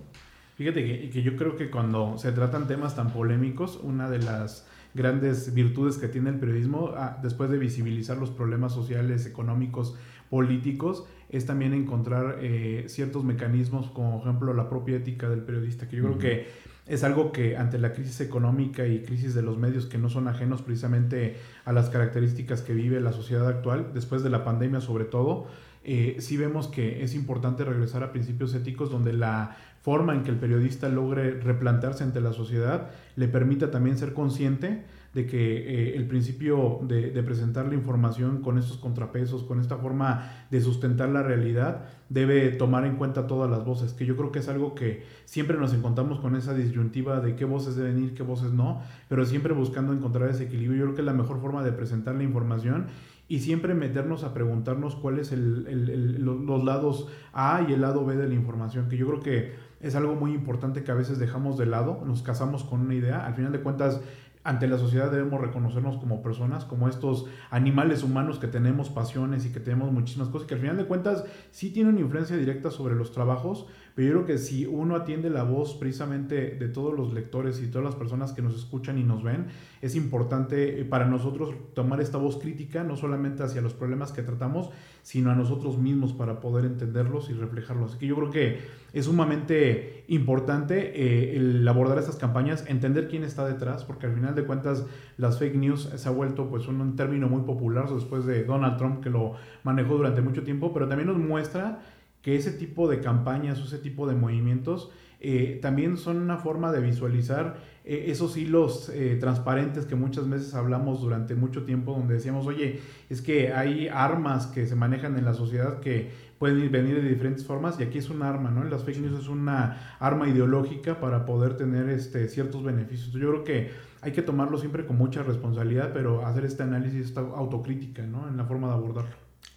Fíjate 0.57 0.83
que, 0.83 1.09
que, 1.11 1.21
yo 1.21 1.35
creo 1.35 1.55
que 1.55 1.69
cuando 1.69 2.17
se 2.17 2.31
tratan 2.31 2.67
temas 2.67 2.95
tan 2.95 3.13
polémicos, 3.13 3.79
una 3.83 4.09
de 4.09 4.17
las 4.17 4.67
grandes 4.95 5.53
virtudes 5.53 5.97
que 5.97 6.07
tiene 6.07 6.31
el 6.31 6.39
periodismo, 6.39 6.93
ah, 6.97 7.19
después 7.21 7.51
de 7.51 7.59
visibilizar 7.59 8.17
los 8.17 8.31
problemas 8.31 8.73
sociales, 8.73 9.27
económicos, 9.27 9.95
políticos, 10.31 11.05
es 11.29 11.45
también 11.45 11.73
encontrar 11.73 12.39
eh, 12.41 12.85
ciertos 12.87 13.23
mecanismos, 13.23 13.91
como 13.91 14.19
ejemplo 14.19 14.53
la 14.55 14.67
propia 14.67 14.97
ética 14.97 15.29
del 15.29 15.41
periodista, 15.41 15.87
que 15.87 15.97
yo 15.97 16.03
creo 16.03 16.17
que 16.17 16.47
es 16.87 17.03
algo 17.03 17.31
que 17.31 17.55
ante 17.55 17.77
la 17.77 17.93
crisis 17.93 18.19
económica 18.21 18.87
y 18.87 19.03
crisis 19.03 19.35
de 19.35 19.43
los 19.43 19.57
medios 19.57 19.85
que 19.85 19.97
no 19.97 20.09
son 20.09 20.27
ajenos 20.27 20.61
precisamente 20.63 21.35
a 21.65 21.73
las 21.73 21.89
características 21.89 22.61
que 22.61 22.73
vive 22.73 22.99
la 22.99 23.13
sociedad 23.13 23.47
actual, 23.47 23.91
después 23.93 24.23
de 24.23 24.29
la 24.29 24.43
pandemia 24.43 24.81
sobre 24.81 25.05
todo, 25.05 25.47
eh, 25.83 26.17
sí 26.19 26.35
vemos 26.35 26.67
que 26.67 27.03
es 27.03 27.13
importante 27.13 27.63
regresar 27.63 28.03
a 28.03 28.11
principios 28.11 28.53
éticos 28.53 28.89
donde 28.89 29.13
la 29.13 29.55
forma 29.87 30.13
en 30.13 30.23
que 30.23 30.31
el 30.31 30.35
periodista 30.35 30.89
logre 30.89 31.39
replantearse 31.39 32.03
ante 32.03 32.19
la 32.19 32.33
sociedad 32.33 32.89
le 33.15 33.29
permita 33.29 33.71
también 33.71 33.97
ser 33.97 34.11
consciente 34.13 34.83
de 35.13 35.25
que 35.25 35.37
eh, 35.37 35.95
el 35.95 36.07
principio 36.07 36.81
de, 36.81 37.23
presentar 37.23 37.67
la 37.67 37.75
información 37.75 38.41
con 38.41 38.57
estos 38.57 38.75
contrapesos, 38.75 39.43
con 39.43 39.61
esta 39.61 39.77
forma 39.77 40.29
de 40.51 40.59
sustentar 40.59 41.07
la 41.07 41.23
realidad, 41.23 41.85
debe 42.09 42.49
tomar 42.49 42.83
en 42.83 42.97
cuenta 42.97 43.27
todas 43.27 43.49
las 43.49 43.63
voces, 43.63 43.93
que 43.93 44.05
yo 44.05 44.17
creo 44.17 44.33
que 44.33 44.39
es 44.39 44.49
algo 44.49 44.75
que 44.75 45.05
siempre 45.23 45.57
nos 45.57 45.73
encontramos 45.73 46.19
con 46.19 46.35
esa 46.35 46.53
disyuntiva 46.53 47.21
de 47.21 47.37
qué 47.37 47.45
voces 47.45 47.77
deben 47.77 48.03
ir, 48.03 48.13
qué 48.13 48.23
voces 48.23 48.51
no, 48.51 48.81
pero 49.07 49.25
siempre 49.25 49.53
buscando 49.53 49.93
encontrar 49.93 50.29
ese 50.29 50.43
equilibrio. 50.43 50.79
Yo 50.79 50.83
creo 50.87 50.95
que 50.95 51.01
es 51.01 51.05
la 51.05 51.13
mejor 51.13 51.39
forma 51.39 51.63
de 51.63 51.71
presentar 51.71 52.13
la 52.15 52.23
información 52.23 52.87
y 53.29 53.39
siempre 53.39 53.73
meternos 53.73 54.23
a 54.23 54.33
preguntarnos 54.33 54.95
cuáles 54.95 55.31
el, 55.31 56.21
los 56.21 56.63
lados 56.63 57.07
A 57.33 57.65
y 57.67 57.73
el 57.73 57.81
lado 57.81 58.05
B 58.05 58.15
de 58.15 58.27
la 58.27 58.33
información, 58.33 58.87
que 58.87 58.97
yo 58.97 59.07
creo 59.07 59.19
que 59.21 59.66
es 59.79 59.95
algo 59.95 60.15
muy 60.15 60.33
importante 60.33 60.83
que 60.83 60.91
a 60.91 60.95
veces 60.95 61.19
dejamos 61.19 61.57
de 61.57 61.65
lado, 61.65 62.03
nos 62.05 62.21
casamos 62.21 62.63
con 62.63 62.81
una 62.81 62.95
idea, 62.95 63.25
al 63.25 63.35
final 63.35 63.51
de 63.51 63.61
cuentas 63.61 64.01
ante 64.47 64.65
la 64.69 64.77
sociedad 64.77 65.11
debemos 65.11 65.41
reconocernos 65.41 65.97
como 65.97 66.21
personas, 66.21 66.63
como 66.63 66.87
estos 66.87 67.25
animales 67.49 68.01
humanos 68.01 68.39
que 68.39 68.47
tenemos 68.47 68.89
pasiones 68.89 69.45
y 69.45 69.51
que 69.51 69.59
tenemos 69.59 69.91
muchísimas 69.91 70.29
cosas, 70.29 70.47
que 70.47 70.53
al 70.53 70.61
final 70.61 70.77
de 70.77 70.85
cuentas 70.85 71.25
sí 71.51 71.69
tienen 71.71 71.99
influencia 71.99 72.37
directa 72.37 72.71
sobre 72.71 72.95
los 72.95 73.11
trabajos, 73.11 73.67
pero 73.97 74.09
yo 74.09 74.13
creo 74.13 74.25
que 74.27 74.37
si 74.37 74.67
uno 74.67 74.95
atiende 74.95 75.31
la 75.31 75.41
voz 75.41 75.73
precisamente 75.73 76.51
de 76.51 76.67
todos 76.67 76.93
los 76.93 77.13
lectores 77.13 77.59
y 77.63 77.65
todas 77.65 77.83
las 77.83 77.95
personas 77.95 78.31
que 78.31 78.43
nos 78.43 78.55
escuchan 78.55 78.99
y 78.99 79.03
nos 79.03 79.23
ven, 79.23 79.47
es 79.81 79.95
importante 79.95 80.79
eh, 80.79 80.85
para 80.85 81.05
nosotros 81.05 81.55
tomar 81.73 81.99
esta 81.99 82.19
voz 82.19 82.37
crítica, 82.37 82.83
no 82.83 82.95
solamente 82.95 83.41
hacia 83.41 83.59
los 83.59 83.73
problemas 83.73 84.11
que 84.11 84.21
tratamos, 84.21 84.69
sino 85.01 85.31
a 85.31 85.35
nosotros 85.35 85.79
mismos 85.79 86.13
para 86.13 86.39
poder 86.41 86.65
entenderlos 86.65 87.31
y 87.31 87.33
reflejarlos. 87.33 87.89
Así 87.89 87.97
que 87.97 88.05
yo 88.05 88.15
creo 88.17 88.29
que 88.29 88.59
es 88.93 89.05
sumamente 89.05 90.03
importante 90.09 90.91
eh, 90.93 91.35
el 91.35 91.67
abordar 91.67 91.97
estas 91.97 92.17
campañas, 92.17 92.65
entender 92.67 93.07
quién 93.07 93.23
está 93.23 93.47
detrás, 93.47 93.83
porque 93.83 94.05
al 94.05 94.13
final 94.13 94.35
de 94.35 94.43
cuentas 94.43 94.85
las 95.17 95.39
fake 95.39 95.55
news 95.55 95.89
se 95.95 96.07
ha 96.07 96.11
vuelto 96.11 96.51
pues 96.51 96.67
un, 96.67 96.79
un 96.81 96.95
término 96.95 97.29
muy 97.29 97.41
popular 97.41 97.89
después 97.89 98.27
de 98.27 98.43
Donald 98.43 98.77
Trump 98.77 99.01
que 99.01 99.09
lo 99.09 99.33
manejó 99.63 99.97
durante 99.97 100.21
mucho 100.21 100.43
tiempo, 100.43 100.71
pero 100.71 100.87
también 100.87 101.07
nos 101.07 101.17
muestra 101.17 101.79
que 102.27 102.35
ese 102.35 102.51
tipo 102.51 102.89
de 102.89 102.99
campañas 102.99 103.57
o 103.61 103.63
ese 103.63 103.77
tipo 103.77 104.05
de 104.05 104.13
movimientos 104.13 104.91
eh, 105.21 105.59
también 105.61 105.95
son 105.95 106.17
una 106.17 106.35
forma 106.35 106.73
de 106.73 106.81
visualizar 106.81 107.55
eh, 107.85 108.07
esos 108.07 108.35
hilos 108.35 108.89
eh, 108.89 109.15
transparentes 109.17 109.85
que 109.85 109.95
muchas 109.95 110.29
veces 110.29 110.53
hablamos 110.53 110.99
durante 110.99 111.35
mucho 111.35 111.63
tiempo, 111.63 111.93
donde 111.93 112.15
decíamos, 112.15 112.45
oye, 112.45 112.81
es 113.09 113.21
que 113.21 113.53
hay 113.53 113.87
armas 113.87 114.47
que 114.47 114.67
se 114.67 114.75
manejan 114.75 115.17
en 115.17 115.23
la 115.23 115.33
sociedad 115.33 115.79
que 115.79 116.11
pueden 116.37 116.69
venir 116.69 117.01
de 117.01 117.07
diferentes 117.07 117.45
formas 117.45 117.79
y 117.79 117.83
aquí 117.83 117.97
es 117.97 118.09
un 118.09 118.21
arma, 118.21 118.51
¿no? 118.51 118.65
Las 118.65 118.83
fake 118.83 118.99
news 118.99 119.21
es 119.21 119.29
una 119.29 119.95
arma 119.97 120.27
ideológica 120.27 120.99
para 120.99 121.25
poder 121.25 121.55
tener 121.55 121.87
este, 121.87 122.27
ciertos 122.27 122.61
beneficios. 122.61 123.13
Yo 123.13 123.29
creo 123.29 123.45
que 123.45 123.71
hay 124.01 124.11
que 124.11 124.21
tomarlo 124.21 124.57
siempre 124.57 124.85
con 124.85 124.97
mucha 124.97 125.23
responsabilidad, 125.23 125.91
pero 125.93 126.25
hacer 126.25 126.43
este 126.43 126.63
análisis, 126.63 127.05
esta 127.05 127.21
autocrítica, 127.21 128.05
¿no? 128.05 128.27
En 128.27 128.35
la 128.35 128.43
forma 128.43 128.67
de 128.67 128.73
abordarlo. 128.73 129.15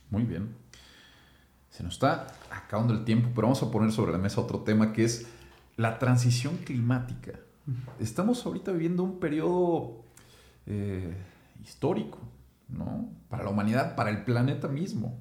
Muy 0.08 0.22
bien. 0.22 0.69
Se 1.70 1.82
nos 1.82 1.94
está 1.94 2.26
acabando 2.50 2.92
el 2.92 3.04
tiempo, 3.04 3.30
pero 3.34 3.46
vamos 3.46 3.62
a 3.62 3.70
poner 3.70 3.92
sobre 3.92 4.12
la 4.12 4.18
mesa 4.18 4.40
otro 4.40 4.60
tema 4.60 4.92
que 4.92 5.04
es 5.04 5.26
la 5.76 5.98
transición 5.98 6.58
climática. 6.58 7.32
Estamos 8.00 8.44
ahorita 8.44 8.72
viviendo 8.72 9.04
un 9.04 9.20
periodo 9.20 10.02
eh, 10.66 11.16
histórico, 11.62 12.18
¿no? 12.68 13.08
Para 13.28 13.44
la 13.44 13.50
humanidad, 13.50 13.94
para 13.94 14.10
el 14.10 14.24
planeta 14.24 14.68
mismo. 14.68 15.16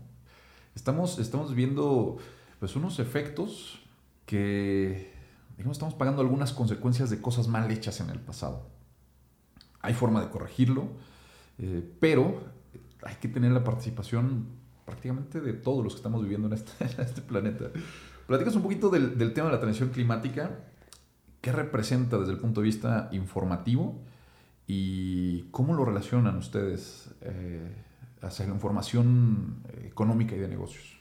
Estamos, 0.75 1.19
estamos 1.19 1.53
viendo 1.53 2.17
pues, 2.59 2.75
unos 2.75 2.99
efectos 2.99 3.79
que, 4.25 5.13
digamos, 5.57 5.77
estamos 5.77 5.93
pagando 5.93 6.21
algunas 6.21 6.51
consecuencias 6.51 7.09
de 7.09 7.21
cosas 7.21 7.47
mal 7.47 7.69
hechas 7.69 7.99
en 7.99 8.09
el 8.09 8.19
pasado. 8.19 8.67
Hay 9.81 9.93
forma 9.93 10.21
de 10.21 10.29
corregirlo, 10.29 10.87
eh, 11.59 11.87
pero 11.99 12.43
hay 13.03 13.15
que 13.15 13.27
tener 13.27 13.51
la 13.51 13.63
participación 13.63 14.47
prácticamente 14.89 15.39
de 15.39 15.53
todos 15.53 15.83
los 15.83 15.93
que 15.93 15.97
estamos 15.97 16.23
viviendo 16.23 16.47
en 16.47 16.53
este, 16.53 16.71
este 17.01 17.21
planeta. 17.21 17.65
Platicas 18.27 18.55
un 18.55 18.63
poquito 18.63 18.89
del, 18.89 19.33
tema 19.33 19.47
de 19.47 19.53
la 19.53 19.59
transición 19.59 19.89
climática, 19.89 20.51
qué 21.41 21.51
representa 21.51 22.17
desde 22.17 22.33
el 22.33 22.39
punto 22.39 22.61
de 22.61 22.65
vista 22.65 23.09
informativo 23.11 24.01
y 24.67 25.43
cómo 25.51 25.73
lo 25.73 25.85
relacionan 25.85 26.37
ustedes 26.37 27.09
eh, 27.21 27.71
hacia 28.21 28.45
la 28.45 28.53
información 28.53 29.63
económica 29.83 30.35
y 30.35 30.39
de 30.39 30.47
negocios. 30.47 30.97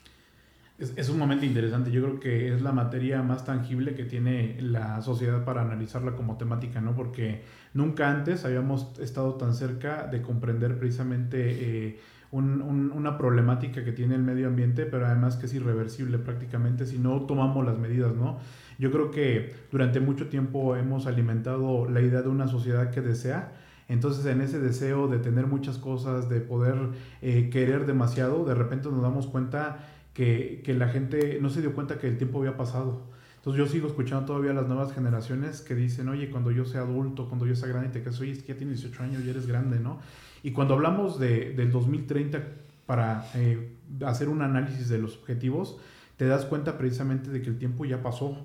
Es, 0.79 0.93
es, 0.97 1.07
sumamente 1.07 1.45
interesante. 1.45 1.91
Yo 1.91 2.03
creo 2.03 2.21
que 2.21 2.55
es 2.55 2.63
la 2.63 2.73
materia 2.73 3.23
más 3.23 3.45
tangible 3.45 3.95
que 3.95 4.05
tiene 4.05 4.57
la 4.61 5.03
sociedad 5.03 5.45
para 5.45 5.63
analizarla 5.63 6.15
como 6.15 6.37
temática, 6.37 6.81
¿no? 6.81 6.95
Porque 6.95 7.43
nunca 7.75 8.11
antes 8.11 8.45
habíamos 8.45 8.97
estado 9.01 9.35
tan 9.35 9.55
cerca 9.55 10.07
de 10.07 10.23
comprender 10.23 10.79
precisamente 10.79 11.89
eh, 11.89 12.01
una 12.31 13.17
problemática 13.17 13.85
que 13.85 13.93
tiene 13.93 14.15
el 14.15 14.23
medio 14.23 14.49
ambiente, 14.49 14.85
pero 14.85 15.07
además 15.07 15.37
que 15.37 15.47
es 15.47 15.55
irreversible 15.55 16.19
prácticamente 16.19 16.85
si 16.87 16.99
no 16.99 17.23
tomamos 17.23 17.65
las 17.65 17.79
medidas, 17.79 18.15
¿no? 18.15 18.39
Yo 18.79 18.93
creo 18.93 19.11
que 19.11 19.55
durante 19.73 19.99
mucho 20.01 20.29
tiempo 20.29 20.77
hemos 20.77 21.07
alimentado 21.07 21.89
la 21.89 22.01
idea 22.01 22.23
de 22.23 22.29
una 22.29 22.47
sociedad 22.47 22.91
que 22.91 23.01
desea, 23.01 23.53
entonces 23.89 24.27
en 24.27 24.43
ese 24.43 24.61
deseo 24.61 25.09
de 25.09 25.19
tener 25.19 25.47
muchas 25.47 25.79
cosas, 25.79 26.29
de 26.29 26.41
poder 26.41 26.77
eh, 27.23 27.49
querer 27.51 27.87
demasiado, 27.87 28.45
de 28.45 28.55
repente 28.55 28.91
nos 28.91 29.01
damos 29.01 29.27
cuenta 29.27 29.87
que, 30.13 30.61
que, 30.65 30.75
la 30.75 30.89
gente 30.89 31.39
no 31.41 31.49
se 31.49 31.63
dio 31.63 31.73
cuenta 31.73 31.99
que 31.99 32.09
el 32.09 32.19
tiempo 32.19 32.41
había 32.41 32.57
pasado. 32.57 33.03
Entonces 33.37 33.59
yo 33.59 33.67
sigo 33.67 33.89
escuchando 33.89 34.27
todavía 34.27 34.53
las 34.53 34.67
nuevas 34.67 34.93
generaciones 34.93 35.63
que 35.63 35.75
dicen, 35.75 36.09
oye, 36.09 36.29
cuando 36.29 36.51
yo 36.51 36.67
sea 36.67 36.83
adulto, 36.83 37.29
cuando 37.29 37.47
yo 37.47 37.57
sea 37.57 37.69
grande, 37.69 37.89
te 37.89 38.03
caso, 38.03 38.23
oye, 38.23 38.33
es 38.33 38.43
que 38.43 38.53
ya 38.53 38.59
tienes 38.59 38.81
18 38.83 39.03
años 39.05 39.23
y 39.25 39.31
eres 39.31 39.47
grande, 39.47 39.81
¿no? 39.81 40.01
Y 40.43 40.53
cuando 40.53 40.75
hablamos 40.75 41.19
de, 41.19 41.53
del 41.53 41.71
2030 41.71 42.43
para 42.87 43.27
eh, 43.35 43.73
hacer 44.07 44.29
un 44.29 44.43
análisis 44.43 44.89
de 44.89 44.99
los 44.99 45.17
objetivos, 45.17 45.79
te 46.19 46.27
das 46.27 46.45
cuenta 46.45 46.77
precisamente 46.77 47.31
de 47.31 47.41
que 47.41 47.49
el 47.49 47.59
tiempo 47.59 47.85
ya 47.85 48.03
pasó 48.03 48.37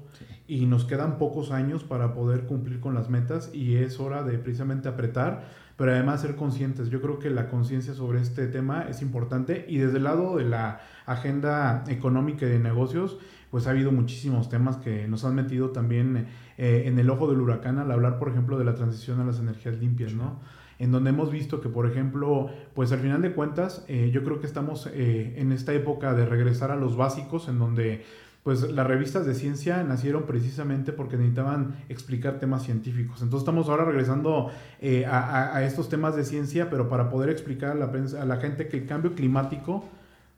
y 0.47 0.67
nos 0.67 0.85
quedan 0.85 1.17
pocos 1.17 1.51
años 1.51 1.83
para 1.83 2.13
poder 2.13 2.45
cumplir 2.45 2.79
con 2.79 2.93
las 2.93 3.09
metas 3.09 3.49
y 3.51 3.77
es 3.77 3.99
hora 3.99 4.21
de 4.21 4.37
precisamente 4.37 4.89
apretar, 4.89 5.49
pero 5.75 5.91
además 5.91 6.21
ser 6.21 6.35
conscientes. 6.35 6.89
Yo 6.89 7.01
creo 7.01 7.17
que 7.17 7.31
la 7.31 7.47
conciencia 7.47 7.95
sobre 7.95 8.21
este 8.21 8.45
tema 8.45 8.83
es 8.83 9.01
importante 9.01 9.65
y 9.67 9.79
desde 9.79 9.97
el 9.97 10.03
lado 10.03 10.37
de 10.37 10.43
la 10.45 10.81
agenda 11.07 11.83
económica 11.87 12.45
y 12.45 12.49
de 12.49 12.59
negocios, 12.59 13.17
pues 13.49 13.65
ha 13.65 13.71
habido 13.71 13.91
muchísimos 13.91 14.49
temas 14.49 14.77
que 14.77 15.07
nos 15.07 15.25
han 15.25 15.33
metido 15.33 15.71
también 15.71 16.27
eh, 16.59 16.83
en 16.85 16.99
el 16.99 17.09
ojo 17.09 17.27
del 17.27 17.41
huracán 17.41 17.79
al 17.79 17.91
hablar, 17.91 18.19
por 18.19 18.29
ejemplo, 18.29 18.59
de 18.59 18.65
la 18.65 18.75
transición 18.75 19.19
a 19.19 19.25
las 19.25 19.39
energías 19.39 19.77
limpias, 19.77 20.13
¿no? 20.13 20.39
En 20.79 20.91
donde 20.91 21.11
hemos 21.11 21.31
visto 21.31 21.61
que, 21.61 21.69
por 21.69 21.85
ejemplo, 21.85 22.49
pues 22.73 22.91
al 22.91 22.99
final 22.99 23.21
de 23.21 23.33
cuentas, 23.33 23.85
eh, 23.87 24.11
yo 24.13 24.23
creo 24.23 24.39
que 24.39 24.47
estamos 24.47 24.89
eh, 24.91 25.35
en 25.37 25.51
esta 25.51 25.73
época 25.73 26.13
de 26.13 26.25
regresar 26.25 26.71
a 26.71 26.75
los 26.75 26.95
básicos, 26.95 27.47
en 27.47 27.59
donde 27.59 28.03
pues 28.43 28.69
las 28.69 28.85
revistas 28.85 29.25
de 29.25 29.35
ciencia 29.35 29.81
nacieron 29.83 30.23
precisamente 30.23 30.91
porque 30.91 31.15
necesitaban 31.15 31.77
explicar 31.87 32.39
temas 32.39 32.63
científicos. 32.63 33.21
Entonces 33.21 33.43
estamos 33.43 33.69
ahora 33.69 33.85
regresando 33.85 34.51
eh, 34.81 35.05
a, 35.05 35.63
estos 35.63 35.87
temas 35.87 36.17
de 36.17 36.25
ciencia, 36.25 36.69
pero 36.69 36.89
para 36.89 37.09
poder 37.09 37.29
explicar 37.29 37.71
a 37.71 37.75
la, 37.75 37.85
a 37.85 38.25
la 38.25 38.37
gente 38.37 38.67
que 38.67 38.77
el 38.77 38.85
cambio 38.85 39.15
climático 39.15 39.85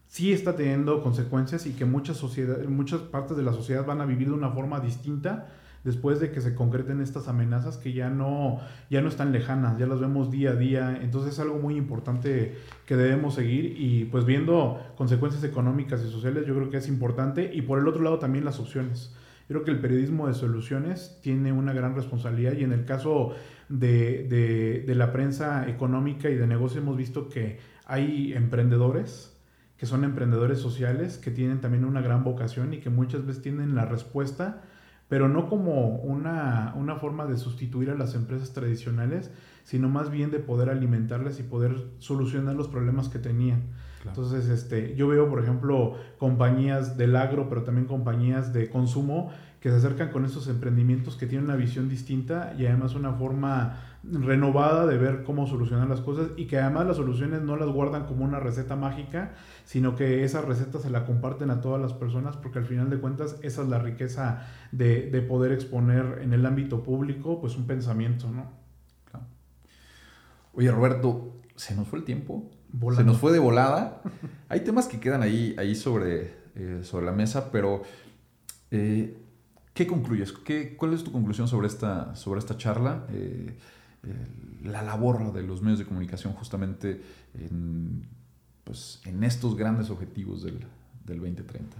sí 0.08 0.32
está 0.32 0.56
teniendo 0.56 1.02
consecuencias 1.02 1.66
y 1.66 1.72
que 1.72 1.86
muchas, 1.86 2.22
muchas 2.68 3.02
partes 3.02 3.36
de 3.38 3.44
la 3.44 3.54
sociedad 3.54 3.84
van 3.86 4.02
a 4.02 4.06
vivir 4.06 4.28
de 4.28 4.36
una 4.36 4.52
forma 4.52 4.80
distinta 4.80 5.48
después 5.86 6.20
de 6.20 6.32
que 6.32 6.42
se 6.42 6.56
concreten 6.56 7.00
estas 7.00 7.28
amenazas 7.30 7.78
que 7.78 7.94
ya 7.94 8.10
no, 8.10 8.60
ya 8.90 9.02
no 9.02 9.08
están 9.08 9.32
lejanas, 9.32 9.78
ya 9.78 9.86
las 9.86 10.00
vemos 10.00 10.32
día 10.32 10.50
a 10.50 10.56
día. 10.56 11.00
Entonces 11.02 11.34
es 11.34 11.40
algo 11.40 11.60
muy 11.60 11.78
importante 11.78 12.58
que 12.88 12.98
debemos 12.98 13.36
seguir 13.36 13.76
y 13.80 14.06
pues 14.06 14.26
viendo 14.26 14.82
consecuencias 14.98 15.44
económicas 15.44 16.04
y 16.04 16.10
sociales 16.10 16.46
yo 16.48 16.56
creo 16.56 16.70
que 16.72 16.78
es 16.78 16.88
importante 16.88 17.52
y 17.54 17.62
por 17.62 17.80
el 17.80 17.88
otro 17.88 18.02
lado 18.02 18.18
también 18.18 18.44
las 18.44 18.60
opciones. 18.60 19.16
Creo 19.48 19.64
que 19.64 19.70
el 19.70 19.80
periodismo 19.80 20.28
de 20.28 20.34
soluciones 20.34 21.20
tiene 21.22 21.54
una 21.54 21.72
gran 21.72 21.96
responsabilidad 21.96 22.54
y 22.54 22.64
en 22.64 22.72
el 22.72 22.86
caso 22.86 23.36
de, 23.70 24.28
de, 24.28 24.84
de 24.88 24.96
la 24.96 25.12
prensa 25.14 25.70
económica 25.70 26.32
y 26.32 26.36
de 26.36 26.48
negocio 26.48 26.82
hemos 26.82 26.98
visto 26.98 27.30
que 27.30 27.60
hay 27.86 28.34
emprendedores 28.34 29.32
que 29.78 29.86
son 29.86 30.06
emprendedores 30.06 30.60
sociales, 30.60 31.18
que 31.18 31.32
tienen 31.32 31.60
también 31.60 31.84
una 31.84 32.00
gran 32.02 32.24
vocación 32.24 32.74
y 32.74 32.80
que 32.80 32.90
muchas 32.90 33.26
veces 33.26 33.44
tienen 33.44 33.76
la 33.76 33.86
respuesta 33.86 34.64
pero 35.08 35.28
no 35.30 35.48
como 35.48 35.98
una, 35.98 36.74
una, 36.76 36.96
forma 36.96 37.26
de 37.26 37.38
sustituir 37.38 37.92
a 37.92 37.96
las 37.96 38.16
empresas 38.16 38.54
tradicionales, 38.54 39.32
sino 39.64 39.88
más 39.88 40.10
bien 40.10 40.32
de 40.32 40.40
poder 40.40 40.70
alimentarlas 40.70 41.40
y 41.40 41.44
poder 41.44 41.76
solucionar 42.00 42.56
los 42.56 42.68
problemas 42.68 43.10
que 43.10 43.20
tenían. 43.20 43.64
Entonces, 44.06 44.50
este, 44.50 44.96
yo 44.96 45.08
veo, 45.08 45.30
por 45.30 45.42
ejemplo, 45.42 45.96
compañías 46.20 46.98
del 46.98 47.16
agro, 47.16 47.50
pero 47.50 47.64
también 47.64 47.88
compañías 47.88 48.54
de 48.54 48.70
consumo 48.70 49.32
que 49.60 49.72
se 49.72 49.78
acercan 49.78 50.12
con 50.12 50.26
estos 50.26 50.48
emprendimientos 50.48 51.16
que 51.16 51.26
tienen 51.26 51.46
una 51.46 51.56
visión 51.56 51.90
distinta 51.90 52.54
y 52.58 52.68
además 52.68 52.94
una 52.94 53.14
forma 53.14 53.80
renovada 54.12 54.86
de 54.86 54.98
ver 54.98 55.24
cómo 55.24 55.48
solucionar 55.48 55.88
las 55.88 56.02
cosas 56.02 56.30
y 56.38 56.46
que 56.46 56.60
además 56.60 56.88
las 56.88 56.98
soluciones 56.98 57.42
no 57.42 57.56
las 57.56 57.70
guardan 57.70 58.06
como 58.06 58.24
una 58.24 58.40
receta 58.40 58.76
mágica, 58.76 59.34
sino 59.64 59.96
que 59.96 60.24
esa 60.24 60.42
receta 60.42 60.80
se 60.80 60.90
la 60.90 61.06
comparten 61.06 61.50
a 61.50 61.62
todas 61.62 61.82
las 61.82 61.94
personas 61.94 62.38
porque 62.38 62.60
al 62.60 62.66
final 62.66 62.90
de 62.90 63.00
cuentas 63.00 63.38
esa 63.42 63.64
es 63.64 63.68
la 63.68 63.80
riqueza 63.80 64.48
de, 64.72 65.10
de 65.10 65.22
poder 65.22 65.52
exponer 65.52 66.20
en 66.22 66.34
el 66.34 66.46
ámbito 66.46 66.84
público 66.84 67.40
pues 67.42 67.56
un 67.56 67.66
pensamiento, 67.66 68.30
¿no? 68.30 68.66
Oye 70.54 70.72
Roberto, 70.72 71.34
se 71.56 71.76
nos 71.76 71.88
fue 71.88 72.00
el 72.00 72.06
tiempo, 72.06 72.50
se 72.96 73.04
nos 73.04 73.18
fue 73.18 73.32
de 73.32 73.40
volada. 73.40 74.02
Hay 74.50 74.62
temas 74.62 74.88
que 74.88 75.00
quedan 75.00 75.22
ahí, 75.22 75.54
ahí 75.58 75.76
sobre, 75.76 76.34
eh, 76.56 76.80
sobre 76.84 77.06
la 77.06 77.12
mesa, 77.12 77.52
pero 77.52 77.84
eh, 78.72 79.18
¿qué 79.74 79.86
concluyes? 79.86 80.32
¿Qué, 80.32 80.78
¿Cuál 80.78 80.94
es 80.94 81.04
tu 81.04 81.12
conclusión 81.12 81.48
sobre 81.48 81.68
esta, 81.68 82.16
sobre 82.16 82.40
esta 82.40 82.58
charla? 82.58 83.06
Eh, 83.12 83.58
la 84.64 84.82
labor 84.82 85.34
de 85.34 85.44
los 85.44 85.62
medios 85.62 85.80
de 85.80 85.86
comunicación 85.86 86.34
justamente 86.34 87.02
en, 87.34 88.06
pues, 88.64 89.02
en 89.06 89.24
estos 89.24 89.56
grandes 89.56 89.90
objetivos 89.90 90.44
del, 90.44 90.60
del 91.06 91.20
2030? 91.20 91.78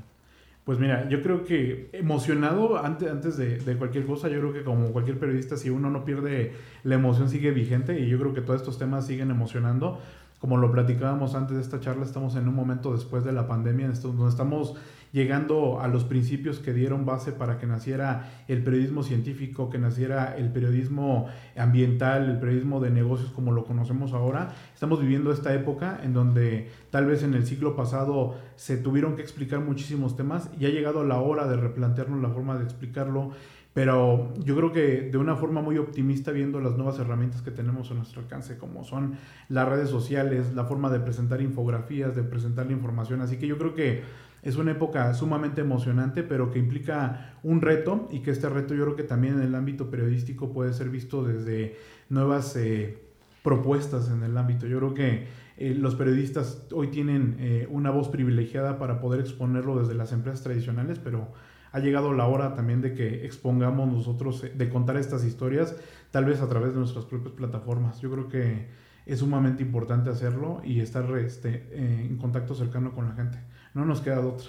Pues 0.64 0.80
mira, 0.80 1.08
yo 1.10 1.22
creo 1.22 1.44
que 1.44 1.90
emocionado 1.94 2.84
antes, 2.84 3.10
antes 3.12 3.38
de, 3.38 3.60
de, 3.60 3.78
cualquier 3.78 4.06
cosa, 4.06 4.30
yo 4.30 4.40
creo 4.40 4.54
que 4.54 4.64
como 4.64 4.92
cualquier 4.92 5.20
periodista, 5.20 5.58
si 5.58 5.70
uno 5.70 5.92
no 5.92 6.04
pierde 6.06 6.54
la 6.84 6.96
emoción, 6.96 7.30
sigue 7.30 7.52
vigente 7.52 8.00
y 8.00 8.08
yo 8.08 8.18
creo 8.18 8.34
que 8.34 8.42
todos 8.42 8.62
estos 8.62 8.80
temas 8.80 9.06
siguen 9.06 9.30
emocionando. 9.30 10.00
Como 10.40 10.58
lo 10.58 10.72
platicábamos 10.72 11.36
antes 11.36 11.56
de 11.56 11.62
esta 11.62 11.80
charla, 11.80 12.04
estamos 12.04 12.36
en 12.36 12.48
un 12.48 12.56
momento 12.56 12.94
después 12.94 13.24
de 13.24 13.32
la 13.32 13.48
pandemia, 13.48 13.90
donde 13.90 14.28
estamos 14.28 14.76
llegando 15.16 15.80
a 15.80 15.88
los 15.88 16.04
principios 16.04 16.60
que 16.60 16.74
dieron 16.74 17.06
base 17.06 17.32
para 17.32 17.58
que 17.58 17.66
naciera 17.66 18.44
el 18.50 18.62
periodismo 18.66 19.02
científico, 19.02 19.70
que 19.70 19.78
naciera 19.78 20.36
el 20.36 20.52
periodismo 20.52 21.28
ambiental, 21.56 22.30
el 22.30 22.38
periodismo 22.38 22.82
de 22.82 22.90
negocios 22.90 23.32
como 23.32 23.54
lo 23.54 23.64
conocemos 23.64 24.12
ahora. 24.12 24.54
Estamos 24.74 25.00
viviendo 25.00 25.32
esta 25.32 25.54
época 25.54 26.02
en 26.04 26.14
donde 26.14 26.70
tal 26.90 27.06
vez 27.06 27.24
en 27.24 27.34
el 27.34 27.46
siglo 27.46 27.78
pasado 27.78 28.36
se 28.58 28.76
tuvieron 28.76 29.16
que 29.16 29.22
explicar 29.22 29.62
muchísimos 29.62 30.18
temas 30.18 30.50
y 30.60 30.66
ha 30.66 30.70
llegado 30.70 31.06
la 31.06 31.22
hora 31.22 31.48
de 31.48 31.56
replantearnos 31.56 32.22
la 32.22 32.30
forma 32.30 32.58
de 32.58 32.66
explicarlo 32.66 33.32
pero 33.76 34.34
yo 34.38 34.56
creo 34.56 34.72
que 34.72 35.10
de 35.12 35.18
una 35.18 35.36
forma 35.36 35.62
muy 35.62 35.78
optimista 35.78 36.32
viendo 36.32 36.62
las 36.62 36.78
nuevas 36.78 36.98
herramientas 36.98 37.42
que 37.42 37.52
tenemos 37.52 37.92
a 37.92 37.94
nuestro 37.94 38.22
alcance, 38.22 38.58
como 38.58 38.86
son 38.86 39.18
las 39.50 39.68
redes 39.68 39.90
sociales, 39.90 40.54
la 40.56 40.64
forma 40.64 40.90
de 40.90 41.02
presentar 41.02 41.42
infografías, 41.42 42.16
de 42.16 42.24
presentar 42.24 42.68
la 42.68 42.72
información. 42.72 43.20
Así 43.20 43.36
que 43.36 43.48
yo 43.48 43.58
creo 43.58 43.76
que 43.76 44.04
es 44.46 44.58
una 44.58 44.72
época 44.72 45.12
sumamente 45.16 45.62
emocionante, 45.62 46.22
pero 46.22 46.52
que 46.52 46.60
implica 46.60 47.34
un 47.42 47.62
reto 47.62 48.08
y 48.12 48.20
que 48.20 48.30
este 48.30 48.48
reto 48.48 48.76
yo 48.76 48.84
creo 48.84 48.96
que 48.96 49.04
también 49.04 49.34
en 49.34 49.42
el 49.42 49.56
ámbito 49.56 49.90
periodístico 49.90 50.54
puede 50.54 50.72
ser 50.72 50.90
visto 50.90 51.24
desde 51.24 51.76
nuevas 52.10 52.56
eh, 52.56 53.00
propuestas 53.44 54.08
en 54.12 54.22
el 54.22 54.38
ámbito. 54.38 54.68
Yo 54.68 54.78
creo 54.78 54.94
que 54.94 55.28
eh, 55.58 55.74
los 55.74 55.96
periodistas 55.96 56.68
hoy 56.72 56.90
tienen 56.90 57.38
eh, 57.40 57.68
una 57.72 57.90
voz 57.90 58.10
privilegiada 58.10 58.78
para 58.78 59.00
poder 59.00 59.20
exponerlo 59.20 59.80
desde 59.80 59.96
las 59.96 60.12
empresas 60.12 60.44
tradicionales, 60.44 61.00
pero 61.00 61.34
ha 61.72 61.80
llegado 61.80 62.14
la 62.14 62.28
hora 62.28 62.54
también 62.54 62.82
de 62.82 62.94
que 62.94 63.26
expongamos 63.26 63.92
nosotros, 63.92 64.46
de 64.56 64.70
contar 64.70 64.98
estas 64.98 65.26
historias, 65.26 65.76
tal 66.12 66.26
vez 66.26 66.42
a 66.42 66.48
través 66.48 66.74
de 66.74 66.78
nuestras 66.78 67.06
propias 67.06 67.34
plataformas. 67.34 68.00
Yo 68.00 68.12
creo 68.12 68.28
que 68.28 68.68
es 69.08 69.20
sumamente 69.20 69.64
importante 69.64 70.12
hacerlo 70.12 70.62
y 70.64 70.82
estar 70.82 71.10
este, 71.18 72.06
en 72.06 72.16
contacto 72.18 72.54
cercano 72.54 72.94
con 72.94 73.06
la 73.06 73.16
gente 73.16 73.40
no 73.76 73.86
nos 73.86 74.02
queda 74.02 74.20
otra. 74.22 74.48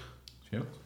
Cierto. 0.48 0.78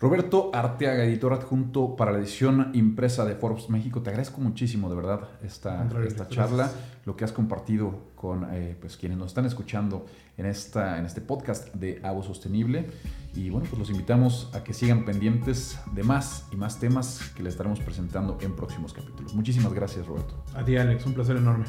Roberto 0.00 0.50
Arteaga, 0.54 1.04
editor 1.04 1.32
adjunto 1.32 1.96
para 1.96 2.12
la 2.12 2.18
edición 2.18 2.70
impresa 2.72 3.24
de 3.24 3.34
Forbes 3.34 3.68
México, 3.68 4.00
te 4.00 4.10
agradezco 4.10 4.40
muchísimo 4.40 4.88
de 4.88 4.94
verdad 4.94 5.28
esta, 5.42 5.88
esta 6.06 6.28
charla, 6.28 6.70
lo 7.04 7.16
que 7.16 7.24
has 7.24 7.32
compartido 7.32 8.06
con 8.14 8.46
eh, 8.52 8.76
pues, 8.80 8.96
quienes 8.96 9.18
nos 9.18 9.28
están 9.28 9.44
escuchando 9.44 10.06
en, 10.36 10.46
esta, 10.46 10.98
en 10.98 11.06
este 11.06 11.20
podcast 11.20 11.74
de 11.74 12.00
Avo 12.04 12.22
Sostenible. 12.22 12.88
Y 13.34 13.50
bueno, 13.50 13.66
pues 13.68 13.78
los 13.78 13.90
invitamos 13.90 14.50
a 14.54 14.62
que 14.62 14.72
sigan 14.72 15.04
pendientes 15.04 15.80
de 15.92 16.04
más 16.04 16.46
y 16.52 16.56
más 16.56 16.78
temas 16.78 17.32
que 17.36 17.42
les 17.42 17.54
estaremos 17.54 17.80
presentando 17.80 18.38
en 18.40 18.54
próximos 18.54 18.92
capítulos. 18.92 19.34
Muchísimas 19.34 19.72
gracias, 19.72 20.06
Roberto. 20.06 20.44
A 20.54 20.64
ti, 20.64 20.76
Alex, 20.76 21.06
un 21.06 21.14
placer 21.14 21.36
enorme. 21.36 21.64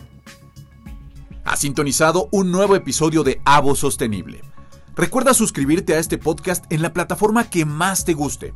Ha 1.45 1.55
sintonizado 1.55 2.29
un 2.31 2.51
nuevo 2.51 2.75
episodio 2.75 3.23
de 3.23 3.41
Avo 3.43 3.73
Sostenible 3.73 4.41
Recuerda 4.99 5.33
suscribirte 5.33 5.93
a 5.93 5.97
este 5.97 6.17
podcast 6.17 6.65
en 6.73 6.81
la 6.81 6.91
plataforma 6.91 7.49
que 7.49 7.63
más 7.63 8.03
te 8.03 8.13
guste. 8.13 8.53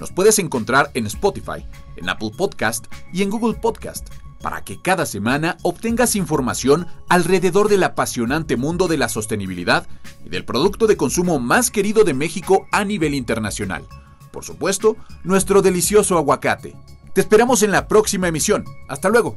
Nos 0.00 0.10
puedes 0.10 0.38
encontrar 0.38 0.90
en 0.94 1.04
Spotify, 1.04 1.66
en 1.96 2.08
Apple 2.08 2.30
Podcast 2.34 2.86
y 3.12 3.20
en 3.20 3.28
Google 3.28 3.58
Podcast 3.60 4.08
para 4.40 4.64
que 4.64 4.80
cada 4.80 5.04
semana 5.04 5.58
obtengas 5.60 6.16
información 6.16 6.86
alrededor 7.10 7.68
del 7.68 7.82
apasionante 7.82 8.56
mundo 8.56 8.88
de 8.88 8.96
la 8.96 9.10
sostenibilidad 9.10 9.86
y 10.24 10.30
del 10.30 10.46
producto 10.46 10.86
de 10.86 10.96
consumo 10.96 11.38
más 11.40 11.70
querido 11.70 12.04
de 12.04 12.14
México 12.14 12.66
a 12.72 12.82
nivel 12.82 13.12
internacional. 13.12 13.86
Por 14.32 14.46
supuesto, 14.46 14.96
nuestro 15.24 15.60
delicioso 15.60 16.16
aguacate. 16.16 16.74
Te 17.12 17.20
esperamos 17.20 17.62
en 17.62 17.72
la 17.72 17.86
próxima 17.86 18.28
emisión. 18.28 18.64
Hasta 18.88 19.10
luego. 19.10 19.36